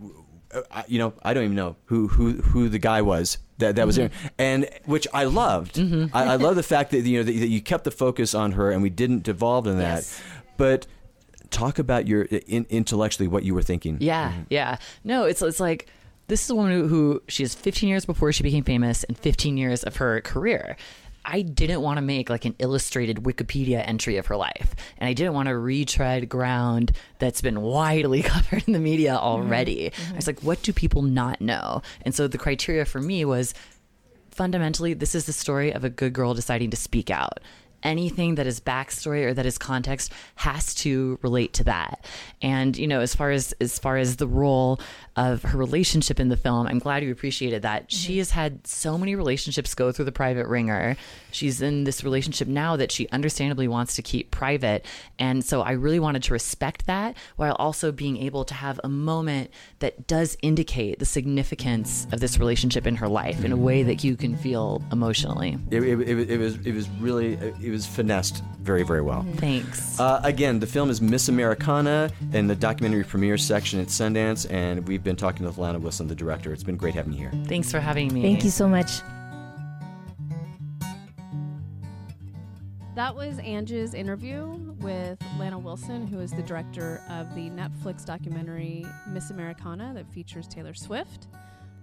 uh, 0.53 0.63
I- 0.71 0.85
you 0.89 0.99
know, 0.99 1.13
I 1.23 1.35
don't 1.35 1.45
even 1.45 1.57
know 1.57 1.77
who 1.87 2.09
who 2.09 2.33
who 2.33 2.69
the 2.69 2.79
guy 2.79 3.03
was 3.03 3.39
that 3.59 3.77
that 3.77 3.87
was 3.87 3.97
there, 3.97 4.11
and 4.39 4.69
which 4.87 5.07
I 5.13 5.25
loved. 5.25 5.79
I, 5.79 6.25
I 6.25 6.37
love 6.37 6.57
the 6.57 6.63
fact 6.75 6.91
that 6.93 7.01
you 7.01 7.19
know 7.19 7.25
that, 7.25 7.33
that 7.33 7.49
you 7.49 7.61
kept 7.61 7.85
the 7.85 7.91
focus 7.91 8.35
on 8.35 8.53
her, 8.53 8.71
and 8.71 8.83
we 8.83 8.91
didn't 8.91 9.23
devolve 9.23 9.67
in 9.67 9.79
that. 9.79 9.97
Yes. 9.97 10.23
But 10.57 10.87
talk 11.51 11.79
about 11.79 12.07
your 12.07 12.23
in, 12.23 12.67
intellectually 12.71 13.29
what 13.29 13.45
you 13.45 13.55
were 13.55 13.63
thinking. 13.63 13.99
Yeah, 14.01 14.31
mm-hmm. 14.31 14.43
yeah. 14.51 14.79
No, 15.05 15.25
it's 15.25 15.43
it's 15.43 15.61
like 15.61 15.89
this 16.29 16.45
is 16.45 16.51
a 16.51 16.55
woman 16.55 16.73
who, 16.73 16.89
who 16.89 17.23
she 17.29 17.43
has 17.43 17.55
15 17.55 17.89
years 17.89 18.05
before 18.05 18.33
she 18.33 18.43
became 18.43 18.65
famous 18.65 19.03
and 19.05 19.17
15 19.17 19.57
years 19.57 19.83
of 19.83 19.97
her 19.97 20.21
career. 20.21 20.77
I 21.25 21.43
didn't 21.43 21.83
want 21.83 21.99
to 21.99 22.03
make 22.03 22.31
like 22.31 22.47
an 22.47 22.55
illustrated 22.59 23.19
Wikipedia 23.19 23.87
entry 23.87 24.17
of 24.17 24.27
her 24.27 24.37
life, 24.37 24.75
and 24.97 25.09
I 25.09 25.13
didn't 25.13 25.35
want 25.35 25.49
to 25.49 25.57
retread 25.59 26.29
ground 26.29 26.93
that's 27.19 27.43
been 27.43 27.61
widely 27.61 28.23
covered 28.25 28.65
in 28.67 28.73
the 28.73 28.79
media 28.79 29.13
mm-hmm. 29.13 29.25
already. 29.25 29.91
Mm-hmm. 29.91 30.13
I 30.13 30.17
was 30.17 30.27
like, 30.27 30.41
what 30.41 30.63
do 30.63 30.73
people 30.73 31.03
not 31.03 31.41
know? 31.41 31.83
And 32.03 32.15
so 32.15 32.29
the 32.29 32.39
criteria 32.39 32.85
for 32.85 33.01
me 33.01 33.25
was 33.25 33.53
fundamentally, 34.31 34.95
this 34.95 35.15
is 35.15 35.27
the 35.27 35.33
story 35.33 35.73
of 35.73 35.85
a 35.85 35.91
good 35.91 36.13
girl 36.13 36.33
deciding 36.33 36.71
to 36.71 36.77
speak 36.77 37.11
out. 37.11 37.41
Anything 37.83 38.37
that 38.37 38.47
is 38.47 38.61
backstory 38.61 39.25
or 39.25 39.35
that 39.35 39.47
is 39.47 39.59
context 39.59 40.13
has 40.37 40.75
to 40.77 41.19
relate 41.23 41.53
to 41.55 41.65
that. 41.65 42.05
And 42.43 42.77
you 42.77 42.87
know, 42.87 43.01
as 43.01 43.15
far 43.15 43.31
as 43.31 43.55
as 43.61 43.79
far 43.79 43.97
as 43.97 44.17
the 44.17 44.27
role 44.27 44.81
of 45.17 45.43
her 45.43 45.59
relationship 45.59 46.21
in 46.21 46.29
the 46.29 46.37
film, 46.37 46.67
I'm 46.67 46.79
glad 46.79 47.03
you 47.03 47.13
appreciated 47.13 47.63
that. 47.63 47.83
Mm-hmm. 47.85 47.97
She 47.97 48.19
has 48.19 48.31
had 48.31 48.67
so 48.67 48.97
many 48.99 49.17
relationships 49.17 49.75
go 49.75 49.93
through 49.93 50.05
the 50.05 50.13
private 50.13 50.47
wringer. 50.47 50.97
She's 51.31 51.61
in 51.61 51.85
this 51.85 52.05
relationship 52.05 52.49
now 52.49 52.77
that 52.77 52.93
she 52.93 53.09
understandably 53.11 53.69
wants 53.69 53.97
to 53.97 54.03
keep 54.03 54.31
private, 54.31 54.85
and 55.19 55.45
so 55.45 55.63
I 55.63 55.73
really 55.73 56.01
wanted 56.01 56.23
to 56.25 56.33
respect 56.33 56.87
that 56.87 57.17
while 57.37 57.55
also 57.59 57.93
being 57.93 58.17
able 58.19 58.45
to 58.45 58.55
have 58.55 58.81
a 58.85 58.89
moment 58.89 59.51
that 59.81 60.07
does 60.07 60.37
indicate 60.43 60.99
the 60.99 61.05
significance 61.05 62.07
of 62.13 62.21
this 62.21 62.39
relationship 62.39 62.87
in 62.87 62.97
her 62.97 63.09
life 63.09 63.45
in 63.45 63.53
a 63.53 63.57
way 63.57 63.83
that 63.83 64.05
you 64.05 64.17
can 64.17 64.37
feel 64.37 64.83
emotionally. 64.93 65.59
It, 65.71 65.83
it, 65.83 66.01
it, 66.01 66.31
it 66.31 66.39
was 66.39 66.57
it 66.67 66.75
was 66.75 66.89
really 67.01 67.35
it 67.69 67.71
it 67.71 67.73
was 67.73 67.87
finessed 67.87 68.43
very, 68.61 68.83
very 68.83 69.03
well. 69.03 69.25
Thanks. 69.37 70.01
Uh, 70.01 70.21
again, 70.25 70.59
the 70.59 70.67
film 70.67 70.91
is 70.91 71.01
Miss 71.01 71.29
Americana 71.29 72.11
in 72.33 72.47
the 72.47 72.57
documentary 72.57 73.05
premiere 73.05 73.39
section 73.39 73.79
at 73.79 73.89
Sundance, 73.89 74.51
and 74.51 74.87
we've 74.89 75.05
been 75.05 75.17
talking 75.17 75.45
with 75.47 75.59
Lana 75.59 75.79
Wilson, 75.79 76.09
the 76.09 76.15
director. 76.15 76.53
It's 76.53 76.65
been 76.65 76.77
great 76.77 76.95
having 76.95 77.13
you 77.13 77.19
here. 77.19 77.33
Thanks 77.45 77.71
for 77.71 77.79
having 77.79 78.13
me. 78.13 78.23
Thank 78.23 78.43
you 78.43 78.51
so 78.51 78.69
much. 78.69 79.01
That 82.95 83.15
was 83.15 83.39
Angie's 83.39 83.95
interview 83.95 84.47
with 84.81 85.23
Lana 85.39 85.59
Wilson, 85.59 86.07
who 86.07 86.19
is 86.19 86.33
the 86.33 86.43
director 86.43 87.01
of 87.09 87.33
the 87.37 87.51
Netflix 87.51 88.05
documentary 88.05 88.85
Miss 89.07 89.31
Americana 89.31 89.93
that 89.95 90.11
features 90.13 90.49
Taylor 90.49 90.75
Swift. 90.75 91.29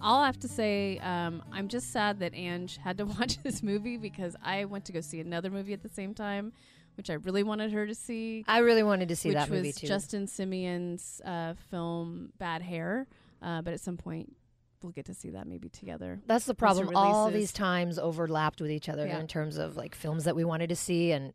All 0.01 0.21
I 0.21 0.25
have 0.27 0.39
to 0.41 0.47
say, 0.47 0.99
um, 0.99 1.41
I'm 1.51 1.67
just 1.67 1.91
sad 1.91 2.19
that 2.19 2.33
Ange 2.35 2.77
had 2.77 2.97
to 2.99 3.05
watch 3.19 3.41
this 3.43 3.63
movie 3.63 3.97
because 3.97 4.35
I 4.43 4.65
went 4.65 4.85
to 4.85 4.91
go 4.91 5.01
see 5.01 5.19
another 5.19 5.49
movie 5.49 5.73
at 5.73 5.81
the 5.81 5.89
same 5.89 6.13
time, 6.13 6.53
which 6.95 7.09
I 7.09 7.13
really 7.13 7.43
wanted 7.43 7.71
her 7.71 7.87
to 7.87 7.95
see, 7.95 8.43
I 8.47 8.59
really 8.59 8.83
wanted 8.83 9.07
to 9.09 9.15
see 9.15 9.29
which 9.29 9.37
that 9.37 9.49
movie 9.49 9.69
was 9.69 9.75
too. 9.77 9.87
Justin 9.87 10.27
Simien's 10.27 11.21
uh, 11.25 11.53
film 11.71 12.31
Bad 12.37 12.61
Hair. 12.61 13.07
Uh, 13.41 13.61
but 13.61 13.73
at 13.73 13.79
some 13.81 13.97
point, 13.97 14.33
we'll 14.81 14.91
get 14.91 15.05
to 15.05 15.13
see 15.13 15.31
that 15.31 15.47
maybe 15.47 15.69
together. 15.69 16.19
That's 16.25 16.45
the 16.45 16.55
problem. 16.55 16.95
All 16.95 17.29
these 17.31 17.51
times 17.51 17.97
overlapped 17.99 18.61
with 18.61 18.71
each 18.71 18.89
other 18.89 19.05
Yeah. 19.07 19.19
in 19.19 19.27
terms 19.27 19.57
of 19.57 19.75
like 19.75 19.93
films 19.95 20.23
that 20.25 20.35
we 20.35 20.43
wanted 20.43 20.69
to 20.69 20.75
see, 20.75 21.11
and 21.11 21.33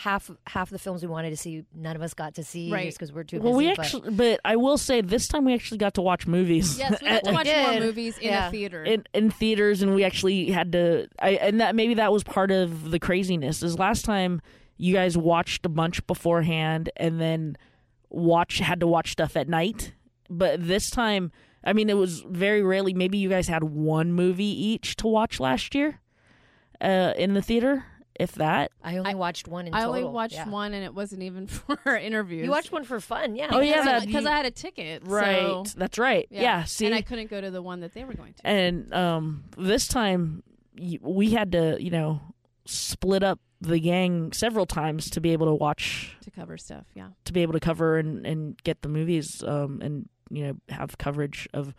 half 0.00 0.30
half 0.46 0.68
of 0.68 0.72
the 0.72 0.78
films 0.78 1.00
we 1.00 1.08
wanted 1.08 1.30
to 1.30 1.36
see, 1.38 1.64
none 1.74 1.96
of 1.96 2.02
us 2.02 2.12
got 2.12 2.34
to 2.34 2.44
see 2.44 2.70
Right. 2.70 2.84
just 2.84 2.98
because 2.98 3.14
we're 3.14 3.24
too 3.24 3.40
Well, 3.40 3.54
busy. 3.54 3.66
we 3.68 3.74
but- 3.74 3.78
actually, 3.78 4.10
but 4.10 4.40
I 4.44 4.56
will 4.56 4.76
say 4.76 5.00
this 5.00 5.26
time 5.26 5.46
we 5.46 5.54
actually 5.54 5.78
got 5.78 5.94
to 5.94 6.02
watch 6.02 6.26
movies. 6.26 6.78
Yes, 6.78 7.00
we 7.00 7.08
got 7.08 7.24
to 7.24 7.32
watch 7.32 7.46
more 7.46 7.80
movies 7.80 8.18
in 8.18 8.24
Yeah. 8.28 8.48
a 8.48 8.50
theater. 8.50 8.84
in, 8.84 9.04
in 9.14 9.30
theaters 9.30 9.80
and 9.80 9.94
we 9.94 10.04
actually 10.04 10.50
had 10.50 10.72
to 10.72 11.08
I 11.18 11.30
and 11.30 11.60
that 11.62 11.74
maybe 11.74 11.94
that 11.94 12.12
was 12.12 12.22
part 12.24 12.50
of 12.50 12.90
the 12.90 12.98
craziness 12.98 13.62
is 13.62 13.78
last 13.78 14.04
time 14.04 14.42
you 14.76 14.92
guys 14.92 15.16
watched 15.16 15.64
a 15.64 15.70
bunch 15.70 16.06
beforehand 16.06 16.90
and 16.98 17.18
then 17.18 17.56
watch 18.10 18.58
had 18.58 18.80
to 18.80 18.86
watch 18.86 19.12
stuff 19.12 19.34
at 19.34 19.48
night 19.48 19.92
but 20.28 20.66
this 20.66 20.90
time 20.90 21.32
I 21.64 21.72
mean 21.72 21.88
it 21.88 21.96
was 21.96 22.20
very 22.28 22.62
rarely 22.62 22.92
maybe 22.92 23.16
you 23.16 23.30
guys 23.30 23.48
had 23.48 23.64
one 23.64 24.12
movie 24.12 24.44
each 24.44 24.94
to 24.96 25.06
watch 25.06 25.40
last 25.40 25.74
year 25.74 26.00
uh 26.82 27.14
in 27.16 27.32
the 27.32 27.40
theater 27.40 27.84
if 28.18 28.32
that 28.32 28.70
I 28.82 28.96
only 28.98 29.12
I- 29.12 29.14
watched 29.14 29.48
one 29.48 29.66
in 29.66 29.74
I 29.74 29.80
total. 29.82 29.94
only 29.96 30.04
watched 30.04 30.34
yeah. 30.34 30.48
one, 30.48 30.72
and 30.74 30.84
it 30.84 30.94
wasn't 30.94 31.22
even 31.22 31.46
for 31.46 31.78
our 31.84 31.96
interviews. 31.96 32.44
You 32.44 32.50
watched 32.50 32.72
one 32.72 32.84
for 32.84 33.00
fun, 33.00 33.36
yeah. 33.36 33.48
Oh, 33.50 33.60
yeah, 33.60 34.00
because 34.00 34.24
you- 34.24 34.30
I 34.30 34.36
had 34.36 34.46
a 34.46 34.50
ticket. 34.50 35.02
right 35.04 35.40
so- 35.40 35.64
that's 35.76 35.98
right 35.98 36.26
yeah, 36.30 36.64
see 36.64 36.86
and 36.86 36.94
I 36.94 37.02
couldn't 37.02 37.30
go 37.30 37.40
to 37.40 37.50
the 37.50 37.62
one 37.62 37.80
that 37.80 37.94
they 37.94 38.04
were 38.04 38.14
going 38.14 38.34
to. 38.34 38.46
and 38.46 38.92
um 38.94 39.44
this 39.56 39.88
time 39.88 40.42
we 41.00 41.30
had 41.30 41.52
to 41.52 41.76
you 41.80 41.90
know 41.90 42.20
split 42.66 43.22
up 43.22 43.40
the 43.60 43.78
gang 43.80 44.32
several 44.32 44.66
times 44.66 45.08
to 45.10 45.20
be 45.20 45.30
able 45.30 45.46
to 45.46 45.54
watch 45.54 46.14
to 46.22 46.30
cover 46.30 46.58
stuff, 46.58 46.84
yeah. 46.94 47.08
to 47.24 47.32
be 47.32 47.40
able 47.42 47.54
to 47.54 47.60
cover 47.60 47.96
and, 47.98 48.26
and 48.26 48.62
get 48.64 48.82
the 48.82 48.88
movies 48.88 49.42
um, 49.44 49.80
and 49.82 50.08
you 50.30 50.44
know 50.44 50.56
have 50.68 50.98
coverage 50.98 51.48
of 51.54 51.74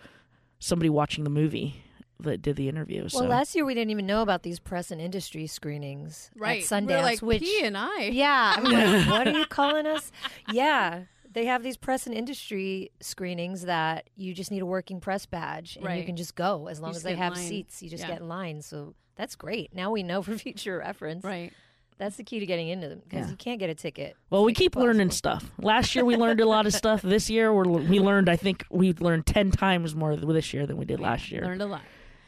somebody 0.59 0.89
watching 0.89 1.23
the 1.23 1.29
movie 1.29 1.83
that 2.19 2.41
did 2.41 2.55
the 2.55 2.67
interview. 2.69 3.01
Well, 3.01 3.09
so 3.09 3.25
last 3.25 3.53
year 3.55 3.65
we 3.65 3.73
didn't 3.73 3.91
even 3.91 4.05
know 4.05 4.21
about 4.21 4.43
these 4.43 4.59
press 4.59 4.91
and 4.91 4.99
industry 5.01 5.45
screenings 5.47 6.31
Right. 6.35 6.63
at 6.63 6.67
Sundance. 6.69 6.87
We're 6.87 7.01
like 7.01 7.19
which, 7.21 7.41
P 7.43 7.61
and 7.63 7.77
I. 7.77 8.05
yeah, 8.05 8.55
I 8.57 8.61
mean, 8.61 8.73
like, 8.73 9.07
what 9.09 9.27
are 9.27 9.37
you 9.39 9.45
calling 9.45 9.85
us? 9.85 10.11
Yeah, 10.51 11.03
they 11.31 11.45
have 11.45 11.61
these 11.63 11.77
press 11.77 12.07
and 12.07 12.15
industry 12.15 12.91
screenings 12.99 13.63
that 13.63 14.09
you 14.15 14.33
just 14.33 14.49
need 14.51 14.61
a 14.61 14.65
working 14.65 14.99
press 14.99 15.25
badge 15.25 15.77
and 15.81 15.97
you 15.99 16.05
can 16.05 16.15
just 16.15 16.35
go 16.35 16.67
as 16.67 16.79
long 16.79 16.91
just 16.91 16.97
as 16.99 17.03
they 17.03 17.15
have 17.15 17.33
line. 17.35 17.45
seats. 17.45 17.83
You 17.83 17.89
just 17.89 18.03
Yeah. 18.03 18.09
get 18.13 18.21
in 18.21 18.27
line. 18.27 18.61
So 18.61 18.95
that's 19.15 19.35
great. 19.35 19.73
Now 19.75 19.91
we 19.91 20.01
know 20.03 20.21
for 20.23 20.37
future 20.37 20.79
reference. 20.79 21.23
Right. 21.23 21.53
That's 21.99 22.15
the 22.15 22.23
key 22.23 22.39
to 22.39 22.45
getting 22.45 22.67
into 22.67 22.87
them 22.89 23.01
because 23.03 23.25
Yeah. 23.25 23.31
you 23.31 23.37
can't 23.37 23.59
get 23.59 23.71
a 23.71 23.75
ticket. 23.75 24.15
well, 24.29 24.43
we 24.43 24.49
Make 24.51 24.57
it 24.57 24.63
keep 24.63 24.75
learning 24.75 25.09
stuff. 25.11 25.51
Last 25.59 25.95
year 25.95 26.05
we 26.05 26.15
learned 26.15 26.39
a 26.39 26.45
lot 26.45 26.67
of 26.67 26.73
stuff. 26.73 27.01
This 27.01 27.27
year 27.29 27.51
we're, 27.53 27.63
we 27.67 27.99
learned. 27.99 28.29
I 28.29 28.35
think 28.35 28.65
we 28.69 28.93
learned 28.93 29.25
ten 29.25 29.49
times 29.51 29.95
more 29.95 30.15
this 30.15 30.53
year 30.53 30.67
than 30.67 30.77
we 30.77 30.85
did 30.85 30.99
last 30.99 31.31
year. 31.31 31.41
Learned 31.43 31.61
a 31.63 31.65
lot. 31.65 31.81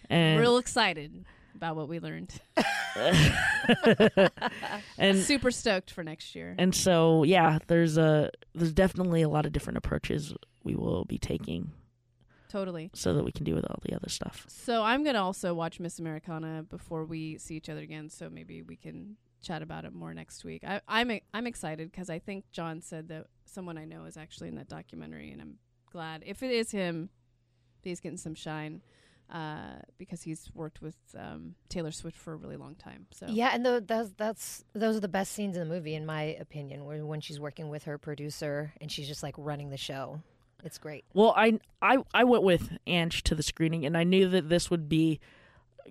And 0.10 0.40
Real 0.40 0.58
excited 0.58 1.26
about 1.56 1.76
what 1.76 1.90
we 1.90 2.00
learned. 2.00 2.34
and 4.98 5.18
Super 5.20 5.52
stoked 5.52 5.92
for 5.92 6.04
next 6.04 6.36
year. 6.36 6.56
and 6.58 6.74
so 6.74 7.24
yeah, 7.24 7.60
there's 7.68 7.98
a 7.98 8.32
there's 8.56 8.74
definitely 8.74 9.22
a 9.22 9.30
lot 9.30 9.46
of 9.46 9.52
different 9.52 9.78
approaches 9.78 10.34
we 10.64 10.76
will 10.76 11.06
be 11.06 11.18
taking 11.18 11.72
Totally. 12.50 12.90
so 12.94 13.14
that 13.14 13.24
we 13.24 13.32
can 13.32 13.44
do 13.46 13.56
with 13.56 13.66
all 13.66 13.80
the 13.84 13.96
other 13.96 14.10
stuff. 14.10 14.46
So 14.48 14.84
I'm 14.84 15.04
gonna 15.04 15.24
also 15.24 15.54
watch 15.54 15.80
Miss 15.80 16.00
Americana 16.00 16.64
before 16.64 17.06
we 17.06 17.38
see 17.38 17.56
each 17.56 17.70
other 17.70 17.82
again. 17.82 18.10
So 18.10 18.30
maybe 18.30 18.62
we 18.62 18.76
can 18.76 19.18
chat 19.42 19.62
about 19.62 19.86
it 19.86 19.94
more 19.94 20.14
next 20.14 20.44
week. 20.44 20.64
I, 20.66 20.82
I'm 20.88 21.20
I'm 21.34 21.48
excited 21.48 21.92
because 21.92 22.10
I 22.10 22.20
think 22.20 22.46
John 22.52 22.82
said 22.82 23.08
that 23.10 23.28
someone 23.46 23.78
I 23.78 23.86
know 23.86 24.06
is 24.06 24.18
actually 24.18 24.50
in 24.50 24.56
that 24.56 24.68
documentary, 24.68 25.32
and 25.32 25.42
I'm 25.42 25.56
glad 25.92 26.24
if 26.26 26.44
it 26.44 26.52
is 26.52 26.72
him, 26.72 27.10
he's 27.84 28.00
getting 28.00 28.18
some 28.18 28.36
shine 28.36 28.82
uh, 29.32 29.80
because 29.98 30.22
he's 30.24 30.50
worked 30.54 30.82
with 30.82 30.96
um, 31.18 31.56
Taylor 31.70 31.92
Swift 31.92 32.18
for 32.18 32.34
a 32.34 32.36
really 32.36 32.58
long 32.58 32.76
time. 32.76 33.06
So 33.12 33.28
Yeah, 33.30 33.52
and 33.54 33.66
tho- 33.66 33.80
that's 33.80 34.10
that's 34.18 34.64
those 34.74 34.98
are 34.98 35.02
the 35.02 35.08
best 35.08 35.34
scenes 35.34 35.56
in 35.56 35.68
the 35.68 35.74
movie, 35.74 35.96
in 35.96 36.06
my 36.06 36.22
opinion. 36.40 36.86
Where 36.86 37.06
when 37.06 37.22
she's 37.22 37.40
working 37.40 37.70
with 37.70 37.84
her 37.84 37.98
producer 37.98 38.74
and 38.82 38.92
she's 38.92 39.08
just 39.08 39.24
like 39.24 39.36
running 39.38 39.70
the 39.70 39.78
show, 39.78 40.22
it's 40.64 40.78
great. 40.78 41.06
Well, 41.14 41.34
I 41.38 41.60
I 41.82 41.98
I 42.14 42.24
went 42.24 42.44
with 42.44 42.78
Ange 42.88 43.24
to 43.24 43.36
the 43.36 43.44
screening, 43.44 43.86
and 43.86 43.96
I 43.98 44.04
knew 44.04 44.28
that 44.30 44.50
this 44.50 44.70
would 44.70 44.90
be 44.90 45.20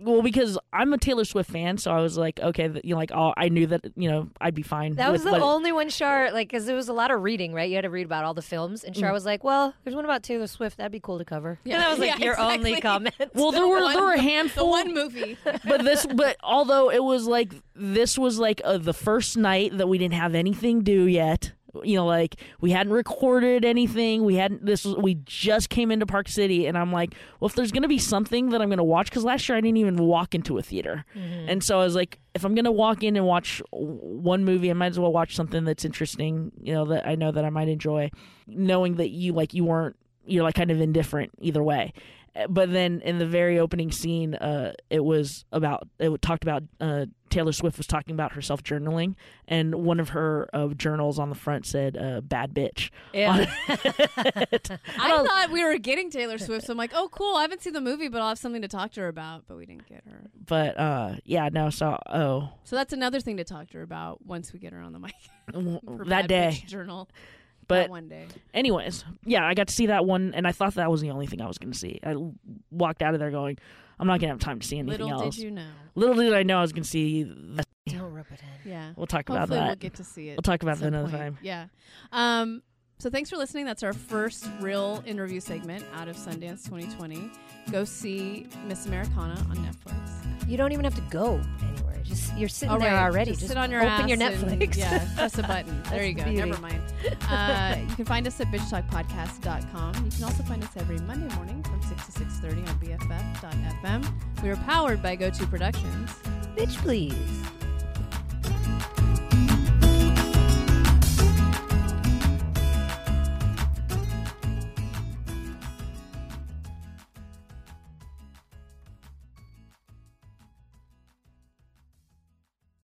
well 0.00 0.22
because 0.22 0.58
I'm 0.72 0.92
a 0.92 0.98
Taylor 0.98 1.24
Swift 1.24 1.50
fan, 1.50 1.78
so 1.78 1.90
I 1.92 2.00
was 2.00 2.16
like, 2.16 2.38
okay, 2.40 2.70
you 2.84 2.90
know, 2.94 2.96
like 2.96 3.10
oh, 3.14 3.32
I 3.36 3.48
knew 3.48 3.66
that 3.68 3.84
you 3.96 4.10
know 4.10 4.28
I'd 4.40 4.54
be 4.54 4.62
fine. 4.62 4.94
That 4.94 5.12
was 5.12 5.24
with 5.24 5.32
the 5.34 5.40
what- 5.40 5.42
only 5.54 5.72
one 5.72 5.88
Shar 5.88 6.30
like 6.32 6.48
because 6.48 6.66
there 6.66 6.76
was 6.76 6.88
a 6.88 6.92
lot 6.92 7.10
of 7.10 7.22
reading, 7.22 7.52
right? 7.52 7.68
You 7.68 7.76
had 7.76 7.82
to 7.82 7.90
read 7.90 8.06
about 8.06 8.24
all 8.24 8.34
the 8.34 8.42
films, 8.42 8.84
and 8.84 8.96
Shar 8.96 9.10
Mm. 9.10 9.14
was 9.14 9.24
like, 9.26 9.44
"Well, 9.44 9.74
there's 9.84 9.94
one 9.96 10.04
about 10.04 10.22
Taylor 10.22 10.46
Swift. 10.46 10.76
That'd 10.78 10.92
be 10.92 11.00
cool 11.00 11.18
to 11.18 11.24
cover." 11.24 11.58
Yeah. 11.64 11.74
and 11.74 11.82
that 11.82 11.90
was 11.90 11.98
like 12.08 12.18
Yeah, 12.18 12.24
your 12.24 12.38
only 12.40 12.80
comment. 12.80 13.14
Well, 13.34 13.52
there 13.52 13.66
were 13.66 13.80
one- 13.82 13.94
there 13.94 14.02
were 14.02 14.12
a 14.14 14.16
the 14.16 14.22
handful, 14.22 14.70
one 14.70 14.92
movie. 14.94 15.36
but 15.64 15.82
this 15.84 16.06
but 16.06 16.36
although 16.42 16.90
it 16.90 17.02
was 17.02 17.26
like 17.26 17.52
this 17.74 18.18
was 18.18 18.38
like 18.38 18.60
uh, 18.64 18.78
the 18.78 18.94
first 18.94 19.36
night 19.36 19.76
that 19.78 19.88
we 19.88 19.98
didn't 19.98 20.14
have 20.14 20.34
anything 20.34 20.82
due 20.82 21.04
yet. 21.04 21.52
You 21.84 21.96
know, 21.96 22.06
like 22.06 22.36
we 22.60 22.70
hadn't 22.70 22.92
recorded 22.92 23.64
anything. 23.64 24.24
We 24.24 24.36
hadn't. 24.36 24.64
This 24.64 24.84
was 24.84 24.96
we 24.96 25.14
just 25.24 25.70
came 25.70 25.90
into 25.90 26.06
Park 26.06 26.28
City, 26.28 26.66
and 26.66 26.76
I'm 26.76 26.92
like, 26.92 27.14
well, 27.40 27.48
if 27.48 27.54
there's 27.54 27.72
gonna 27.72 27.88
be 27.88 27.98
something 27.98 28.50
that 28.50 28.60
I'm 28.60 28.68
gonna 28.70 28.84
watch, 28.84 29.10
because 29.10 29.24
last 29.24 29.48
year 29.48 29.56
I 29.56 29.60
didn't 29.60 29.78
even 29.78 29.96
walk 29.96 30.34
into 30.34 30.58
a 30.58 30.62
theater, 30.62 31.04
mm-hmm. 31.16 31.48
and 31.48 31.62
so 31.62 31.80
I 31.80 31.84
was 31.84 31.94
like, 31.94 32.18
if 32.34 32.44
I'm 32.44 32.54
gonna 32.54 32.72
walk 32.72 33.02
in 33.02 33.16
and 33.16 33.26
watch 33.26 33.62
one 33.70 34.44
movie, 34.44 34.70
I 34.70 34.74
might 34.74 34.88
as 34.88 34.98
well 34.98 35.12
watch 35.12 35.34
something 35.34 35.64
that's 35.64 35.84
interesting. 35.84 36.52
You 36.60 36.74
know, 36.74 36.84
that 36.86 37.06
I 37.06 37.14
know 37.14 37.32
that 37.32 37.44
I 37.44 37.50
might 37.50 37.68
enjoy, 37.68 38.10
knowing 38.46 38.96
that 38.96 39.10
you 39.10 39.32
like 39.32 39.54
you 39.54 39.64
weren't 39.64 39.96
you're 40.28 40.44
like 40.44 40.54
kind 40.54 40.70
of 40.70 40.80
indifferent 40.80 41.32
either 41.40 41.62
way. 41.62 41.92
Uh, 42.36 42.46
But 42.48 42.70
then 42.72 43.00
in 43.02 43.18
the 43.18 43.26
very 43.26 43.58
opening 43.58 43.90
scene, 43.90 44.34
uh, 44.34 44.72
it 44.90 45.04
was 45.04 45.44
about 45.52 45.88
it 45.98 46.20
talked 46.22 46.42
about 46.44 46.62
uh, 46.80 47.06
Taylor 47.30 47.52
Swift 47.52 47.76
was 47.76 47.86
talking 47.86 48.14
about 48.14 48.32
herself 48.32 48.62
journaling, 48.62 49.14
and 49.46 49.74
one 49.74 50.00
of 50.00 50.10
her 50.10 50.48
uh, 50.52 50.68
journals 50.68 51.18
on 51.18 51.28
the 51.28 51.34
front 51.34 51.66
said 51.66 51.96
uh, 51.96 52.20
"bad 52.20 52.54
bitch." 52.54 52.90
yeah. 53.12 53.46
I 53.68 55.24
thought 55.26 55.50
we 55.50 55.64
were 55.64 55.78
getting 55.78 56.10
Taylor 56.10 56.38
Swift, 56.38 56.66
so 56.66 56.72
I'm 56.72 56.78
like, 56.78 56.92
oh, 56.94 57.08
cool. 57.10 57.36
I 57.36 57.42
haven't 57.42 57.62
seen 57.62 57.72
the 57.72 57.80
movie, 57.80 58.08
but 58.08 58.20
I'll 58.20 58.28
have 58.28 58.38
something 58.38 58.62
to 58.62 58.68
talk 58.68 58.92
to 58.92 59.00
her 59.02 59.08
about. 59.08 59.44
But 59.46 59.56
we 59.56 59.66
didn't 59.66 59.86
get 59.86 60.04
her. 60.08 60.30
But 60.46 60.78
uh, 60.78 61.16
yeah, 61.24 61.48
no. 61.52 61.70
So 61.70 61.98
oh, 62.08 62.50
So 62.64 62.76
that's 62.76 62.92
another 62.92 63.20
thing 63.20 63.36
to 63.38 63.44
talk 63.44 63.68
to 63.68 63.78
her 63.78 63.82
about 63.82 64.24
once 64.24 64.52
we 64.52 64.58
get 64.58 64.72
her 64.72 64.80
on 64.80 64.92
the 64.92 64.98
mic. 64.98 65.14
That 66.08 66.28
day. 66.28 66.62
Journal. 66.66 67.08
But 67.68 67.74
that 67.82 67.90
one 67.90 68.08
day. 68.08 68.26
anyways, 68.54 69.04
yeah, 69.24 69.46
I 69.46 69.54
got 69.54 69.68
to 69.68 69.74
see 69.74 69.86
that 69.86 70.04
one, 70.06 70.32
and 70.34 70.46
I 70.46 70.52
thought 70.52 70.74
that 70.74 70.90
was 70.90 71.00
the 71.02 71.10
only 71.10 71.26
thing 71.26 71.40
I 71.40 71.46
was 71.46 71.58
going 71.58 71.72
to 71.72 71.78
see. 71.78 72.00
I 72.02 72.16
walked 72.70 73.02
out 73.02 73.14
of 73.14 73.20
there 73.20 73.30
going, 73.30 73.58
I'm 74.00 74.06
not 74.06 74.20
going 74.20 74.28
to 74.28 74.34
have 74.34 74.38
time 74.40 74.58
to 74.60 74.66
see 74.66 74.78
anything 74.78 75.00
Little 75.06 75.22
else. 75.24 75.36
did 75.36 75.44
you 75.44 75.50
know. 75.50 75.68
Little 75.94 76.14
did 76.16 76.32
I 76.34 76.42
know 76.42 76.58
I 76.58 76.62
was 76.62 76.72
going 76.72 76.82
to 76.84 76.88
see. 76.88 77.24
The- 77.24 77.64
Don't 77.88 78.12
rub 78.14 78.26
it 78.32 78.40
in. 78.64 78.70
Yeah. 78.70 78.92
we'll 78.96 79.06
talk 79.06 79.28
about 79.28 79.40
Hopefully 79.40 79.60
that. 79.60 79.66
we'll 79.66 79.76
get 79.76 79.94
to 79.94 80.04
see 80.04 80.28
it. 80.30 80.36
We'll 80.36 80.42
talk 80.42 80.62
about 80.62 80.78
that 80.78 80.86
another 80.86 81.08
point. 81.08 81.20
time. 81.22 81.38
Yeah. 81.42 81.66
Um, 82.12 82.62
so 82.98 83.10
thanks 83.10 83.30
for 83.30 83.36
listening. 83.36 83.64
That's 83.64 83.82
our 83.82 83.92
first 83.92 84.48
real 84.60 85.02
interview 85.06 85.40
segment 85.40 85.84
out 85.94 86.08
of 86.08 86.16
Sundance 86.16 86.64
2020. 86.64 87.30
Go 87.70 87.84
see 87.84 88.46
Miss 88.66 88.86
Americana 88.86 89.34
on 89.50 89.56
Netflix. 89.58 90.48
You 90.48 90.56
don't 90.56 90.72
even 90.72 90.84
have 90.84 90.94
to 90.96 91.02
go 91.10 91.40
anywhere. 91.62 91.97
Just 92.08 92.36
you're 92.36 92.48
sitting 92.48 92.72
All 92.72 92.78
there 92.78 92.94
right, 92.94 93.04
already. 93.04 93.32
Just, 93.32 93.40
Just, 93.40 93.50
sit 93.50 93.58
on 93.58 93.70
your 93.70 93.82
open 93.82 94.08
your 94.08 94.16
Netflix. 94.18 94.76
yeah, 94.76 95.06
press 95.16 95.36
a 95.38 95.42
button. 95.42 95.82
there 95.90 96.04
you 96.04 96.14
go. 96.14 96.24
the. 96.24 96.32
Never 96.32 96.60
mind. 96.60 96.82
Uh, 97.28 97.76
you 97.86 97.94
can 97.94 98.06
find 98.06 98.26
us 98.26 98.40
at 98.40 98.46
bitchtalkpodcast.com. 98.46 99.94
You 100.04 100.10
can 100.10 100.24
also 100.24 100.42
find 100.44 100.64
us 100.64 100.70
every 100.76 100.98
Monday 101.00 101.32
morning 101.36 101.62
from 101.62 101.82
6 101.82 102.06
to 102.06 102.12
6.30 102.12 102.68
on 102.68 102.78
BFF.fm. 102.78 104.42
We 104.42 104.48
are 104.48 104.56
powered 104.56 105.02
by 105.02 105.14
GoTo 105.14 105.44
Productions. 105.46 106.10
Bitch, 106.56 106.74
please. 106.78 107.14